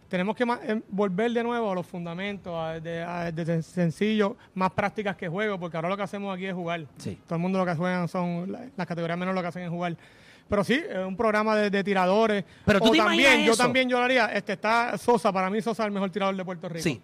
Tenemos 0.10 0.36
que 0.36 0.44
em, 0.44 0.82
volver 0.90 1.32
de 1.32 1.42
nuevo 1.42 1.72
a 1.72 1.76
los 1.76 1.88
fundamentos, 1.88 2.54
a, 2.54 2.78
de, 2.78 3.02
a- 3.04 3.32
de 3.32 3.46
sen- 3.46 3.62
sencillo, 3.62 4.36
más 4.54 4.72
prácticas 4.72 5.16
que 5.16 5.30
juego, 5.30 5.58
porque 5.58 5.78
ahora 5.78 5.88
lo 5.88 5.96
que 5.96 6.04
hacemos 6.04 6.36
aquí 6.36 6.46
es 6.46 6.54
jugar. 6.54 6.86
Sí. 6.98 7.18
Todo 7.26 7.36
el 7.36 7.42
mundo 7.42 7.58
lo 7.58 7.66
que 7.66 7.74
juegan 7.76 8.10
son, 8.10 8.52
la- 8.52 8.66
las 8.76 8.86
categorías 8.86 9.18
menos 9.18 9.34
lo 9.34 9.40
que 9.42 9.48
hacen 9.48 9.64
es 9.64 9.70
jugar. 9.70 9.96
Pero 10.50 10.62
sí, 10.66 10.84
un 11.08 11.16
programa 11.16 11.56
de, 11.56 11.70
de 11.70 11.84
tiradores. 11.86 12.44
Pero 12.66 12.82
tú 12.82 12.90
o 12.90 12.92
te 12.92 12.98
también, 12.98 13.46
yo 13.46 13.54
eso. 13.54 13.64
también 13.64 13.88
yo 13.88 13.98
lo 13.98 14.04
haría. 14.04 14.26
Este 14.26 14.52
está 14.52 14.98
Sosa, 14.98 15.32
para 15.32 15.50
mí 15.50 15.62
Sosa 15.62 15.84
es 15.84 15.88
el 15.88 15.94
mejor 15.94 16.10
tirador 16.10 16.36
de 16.36 16.44
Puerto 16.44 16.68
Rico. 16.68 16.84
Sí. 16.84 17.02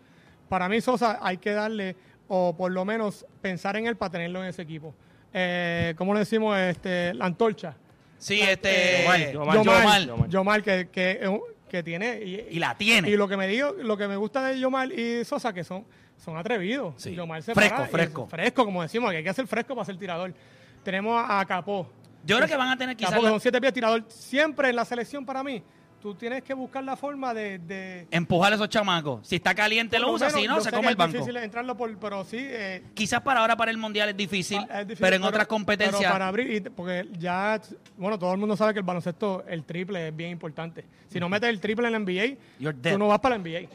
Para 0.54 0.70
mí 0.70 0.80
Sosa 0.82 1.18
hay 1.20 1.38
que 1.38 1.52
darle, 1.52 1.96
o 2.28 2.56
por 2.56 2.72
lo 2.72 2.86
menos 2.86 3.26
pensar 3.42 3.76
en 3.76 3.88
él 3.88 3.96
para 3.98 4.12
tenerlo 4.12 4.44
en 4.44 4.50
ese 4.50 4.62
equipo. 4.62 4.94
Eh, 5.34 5.96
¿Cómo 5.98 6.14
le 6.14 6.20
decimos? 6.20 6.56
Este, 6.56 7.12
la 7.16 7.26
antorcha. 7.26 7.76
Sí, 8.20 8.40
este... 8.40 9.02
Yomar, 9.02 9.32
Yomar, 9.34 9.56
Yomar, 9.64 10.06
Yomar. 10.06 10.30
Yomar, 10.30 10.62
que, 10.64 10.90
que, 10.92 11.28
un- 11.28 11.42
que 11.68 11.82
tiene... 11.82 12.22
Y, 12.24 12.48
Y 12.52 12.60
la 12.60 12.78
tiene. 12.78 13.10
y 13.10 13.18
lo 13.18 13.28
que 13.28 13.36
me 13.36 13.48
digo, 13.48 13.72
lo 13.80 13.98
que 13.98 14.08
me 14.08 14.16
gusta 14.16 14.44
de 14.46 14.60
Yomar 14.60 14.92
y 14.92 15.26
Sosa, 15.26 15.52
que 15.54 15.64
son, 15.64 15.86
son 16.24 16.38
atrevidos. 16.38 16.94
Sí. 16.98 17.16
Yomar 17.16 17.42
se 17.42 17.56
Fresco, 17.56 17.76
para 17.78 17.88
fresco. 17.90 18.28
Fresco, 18.28 18.64
como 18.64 18.84
decimos, 18.84 19.10
que 19.10 19.18
hay 19.18 19.24
que 19.24 19.34
ser 19.34 19.48
fresco 19.48 19.74
para 19.74 19.86
ser 19.86 19.98
tirador. 19.98 20.36
Tenemos 20.84 21.20
a 21.28 21.44
Capó. 21.48 21.90
Yo 22.24 22.38
creo 22.38 22.48
que 22.48 22.56
van 22.58 22.70
a 22.70 22.78
tener 22.78 22.96
quizás... 22.96 23.10
Capó, 23.10 23.22
que 23.24 23.26
la- 23.26 23.32
son 23.32 23.40
siete 23.42 23.60
pies 23.60 23.74
tirador. 23.74 24.06
Siempre 24.08 24.70
en 24.70 24.76
la 24.76 24.86
selección 24.86 25.26
para 25.26 25.44
mí, 25.44 25.64
tú 26.04 26.14
tienes 26.14 26.44
que 26.44 26.54
buscar 26.54 26.84
la 26.84 26.96
forma 26.98 27.34
de... 27.34 27.58
de 27.60 28.08
Empujar 28.12 28.52
a 28.52 28.56
esos 28.56 28.68
chamacos. 28.70 29.26
Si 29.26 29.38
está 29.38 29.56
caliente 29.56 29.98
lo 29.98 30.08
por 30.08 30.16
usa, 30.16 30.28
menos, 30.28 30.42
si 30.42 30.48
no, 30.48 30.60
se 30.62 30.70
come 30.72 30.88
el 30.88 30.92
es 30.92 30.98
banco. 30.98 31.14
difícil 31.14 31.38
entrarlo, 31.38 31.76
por, 31.78 31.98
pero 31.98 32.26
sí... 32.26 32.38
eh, 32.40 32.84
Quizás 32.94 33.22
para 33.22 33.40
ahora, 33.40 33.56
para 33.56 33.72
el 33.72 33.78
Mundial 33.78 34.10
es 34.10 34.18
difícil, 34.18 34.60
Ah, 34.70 34.82
es 34.82 34.88
difícil, 34.90 35.02
pero 35.02 35.16
en 35.16 35.24
otras 35.24 35.46
Pero 35.46 35.48
competencias... 35.48 36.12
para 36.12 36.28
abrir, 36.28 36.70
porque 36.76 37.08
ya, 37.18 37.60
bueno, 37.98 38.20
todo 38.20 38.34
el 38.34 38.38
mundo 38.38 38.58
sabe 38.58 38.74
que 38.74 38.80
el 38.80 38.86
baloncesto, 38.86 39.46
el 39.48 39.64
triple 39.64 40.10
es 40.10 40.16
bien 40.16 40.30
importante. 40.32 40.84
Si 41.08 41.20
no 41.22 41.30
metes 41.30 41.50
el 41.50 41.62
triple 41.62 41.88
en 41.88 41.94
la 41.94 42.00
NBA, 42.00 42.82
tú 42.92 42.98
no 43.00 43.08
vas 43.08 43.20
para 43.20 43.38
la 43.38 43.42
NBA. 43.44 43.70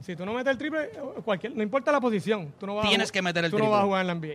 Si 0.00 0.16
tú 0.16 0.24
no 0.24 0.32
metes 0.32 0.50
el 0.52 0.56
triple, 0.58 0.88
cualquier, 1.22 1.54
no 1.54 1.62
importa 1.62 1.92
la 1.92 2.00
posición, 2.00 2.52
tú 2.58 2.66
no 2.66 2.76
vas 2.76 2.86
a 2.86 2.88
Tienes 2.88 3.10
ju- 3.10 3.12
que 3.12 3.20
meter 3.22 3.44
el 3.44 3.50
tú 3.50 3.58
triple. 3.58 3.68
no 3.68 3.72
vas 3.76 3.82
a 3.82 3.84
jugar 3.84 4.00
en 4.00 4.06
la 4.06 4.14
NBA. 4.14 4.34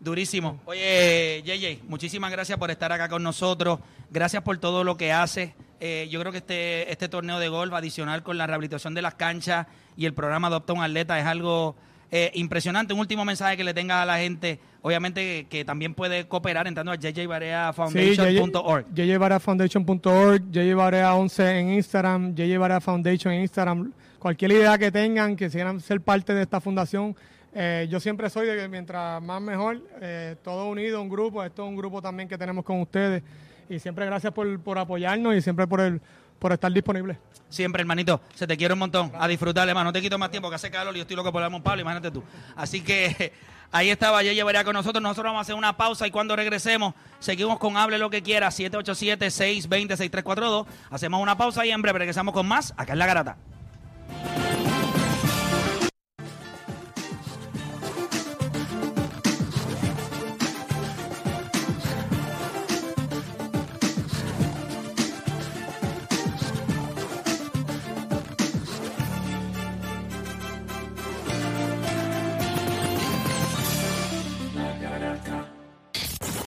Durísimo. 0.00 0.60
Oye, 0.66 1.42
JJ, 1.44 1.84
muchísimas 1.88 2.30
gracias 2.30 2.58
por 2.58 2.70
estar 2.70 2.92
acá 2.92 3.08
con 3.08 3.22
nosotros. 3.22 3.80
Gracias 4.10 4.42
por 4.42 4.56
todo 4.58 4.84
lo 4.84 4.96
que 4.96 5.12
haces. 5.12 5.50
Eh, 5.86 6.08
yo 6.08 6.18
creo 6.18 6.32
que 6.32 6.38
este, 6.38 6.90
este 6.90 7.10
torneo 7.10 7.38
de 7.38 7.50
golf, 7.50 7.74
adicional 7.74 8.22
con 8.22 8.38
la 8.38 8.46
rehabilitación 8.46 8.94
de 8.94 9.02
las 9.02 9.16
canchas 9.16 9.66
y 9.98 10.06
el 10.06 10.14
programa 10.14 10.46
Adopta 10.46 10.72
un 10.72 10.82
Atleta, 10.82 11.20
es 11.20 11.26
algo 11.26 11.76
eh, 12.10 12.30
impresionante. 12.32 12.94
Un 12.94 13.00
último 13.00 13.22
mensaje 13.26 13.58
que 13.58 13.64
le 13.64 13.74
tenga 13.74 14.00
a 14.00 14.06
la 14.06 14.16
gente, 14.16 14.58
obviamente 14.80 15.20
que, 15.20 15.46
que 15.58 15.62
también 15.66 15.92
puede 15.92 16.26
cooperar 16.26 16.66
entrando 16.66 16.90
a 16.90 16.96
jjbareafoundation.org. 16.96 18.86
jjbareafoundation.org, 18.96 20.42
jjbarea 20.50 21.14
11 21.16 21.58
en 21.58 21.74
Instagram, 21.74 22.34
jjbarea 22.34 22.80
foundation 22.80 23.34
en 23.34 23.42
Instagram. 23.42 23.92
Cualquier 24.18 24.52
idea 24.52 24.78
que 24.78 24.90
tengan, 24.90 25.36
que 25.36 25.50
quieran 25.50 25.82
ser 25.82 26.00
parte 26.00 26.32
de 26.32 26.40
esta 26.44 26.62
fundación, 26.62 27.14
eh, 27.52 27.86
yo 27.90 28.00
siempre 28.00 28.30
soy 28.30 28.46
de 28.46 28.56
que 28.56 28.68
mientras 28.68 29.22
más 29.22 29.42
mejor, 29.42 29.82
eh, 30.00 30.36
todo 30.42 30.66
unido, 30.70 31.02
un 31.02 31.10
grupo, 31.10 31.44
esto 31.44 31.62
es 31.62 31.68
un 31.68 31.76
grupo 31.76 32.00
también 32.00 32.26
que 32.26 32.38
tenemos 32.38 32.64
con 32.64 32.80
ustedes. 32.80 33.22
Y 33.68 33.78
siempre 33.78 34.06
gracias 34.06 34.32
por, 34.32 34.60
por 34.60 34.78
apoyarnos 34.78 35.34
y 35.34 35.40
siempre 35.40 35.66
por, 35.66 35.80
el, 35.80 36.00
por 36.38 36.52
estar 36.52 36.72
disponible. 36.72 37.18
Siempre, 37.48 37.82
hermanito, 37.82 38.20
se 38.34 38.46
te 38.46 38.56
quiere 38.56 38.74
un 38.74 38.80
montón. 38.80 39.12
A 39.18 39.26
disfrutar, 39.28 39.68
hermano. 39.68 39.90
No 39.90 39.92
te 39.92 40.02
quito 40.02 40.18
más 40.18 40.30
tiempo, 40.30 40.48
que 40.48 40.56
hace 40.56 40.70
calor 40.70 40.94
y 40.94 40.98
yo 40.98 41.02
estoy 41.02 41.16
loco 41.16 41.32
por 41.32 41.48
con 41.50 41.62
Pablo, 41.62 41.82
imagínate 41.82 42.10
tú. 42.10 42.22
Así 42.56 42.80
que 42.80 43.32
ahí 43.72 43.90
estaba, 43.90 44.22
yo 44.22 44.32
llevaría 44.32 44.64
con 44.64 44.72
nosotros. 44.74 45.02
Nosotros 45.02 45.26
vamos 45.26 45.38
a 45.38 45.42
hacer 45.42 45.54
una 45.54 45.76
pausa 45.76 46.06
y 46.06 46.10
cuando 46.10 46.34
regresemos, 46.34 46.94
seguimos 47.20 47.58
con 47.58 47.76
Hable 47.76 47.98
lo 47.98 48.10
que 48.10 48.22
quiera, 48.22 48.48
787-620-6342. 48.48 50.66
Hacemos 50.90 51.22
una 51.22 51.36
pausa 51.36 51.64
y 51.64 51.70
en 51.70 51.80
breve 51.80 52.00
regresamos 52.00 52.34
con 52.34 52.48
más. 52.48 52.74
Acá 52.76 52.94
en 52.94 52.98
La 52.98 53.06
Garata. 53.06 53.36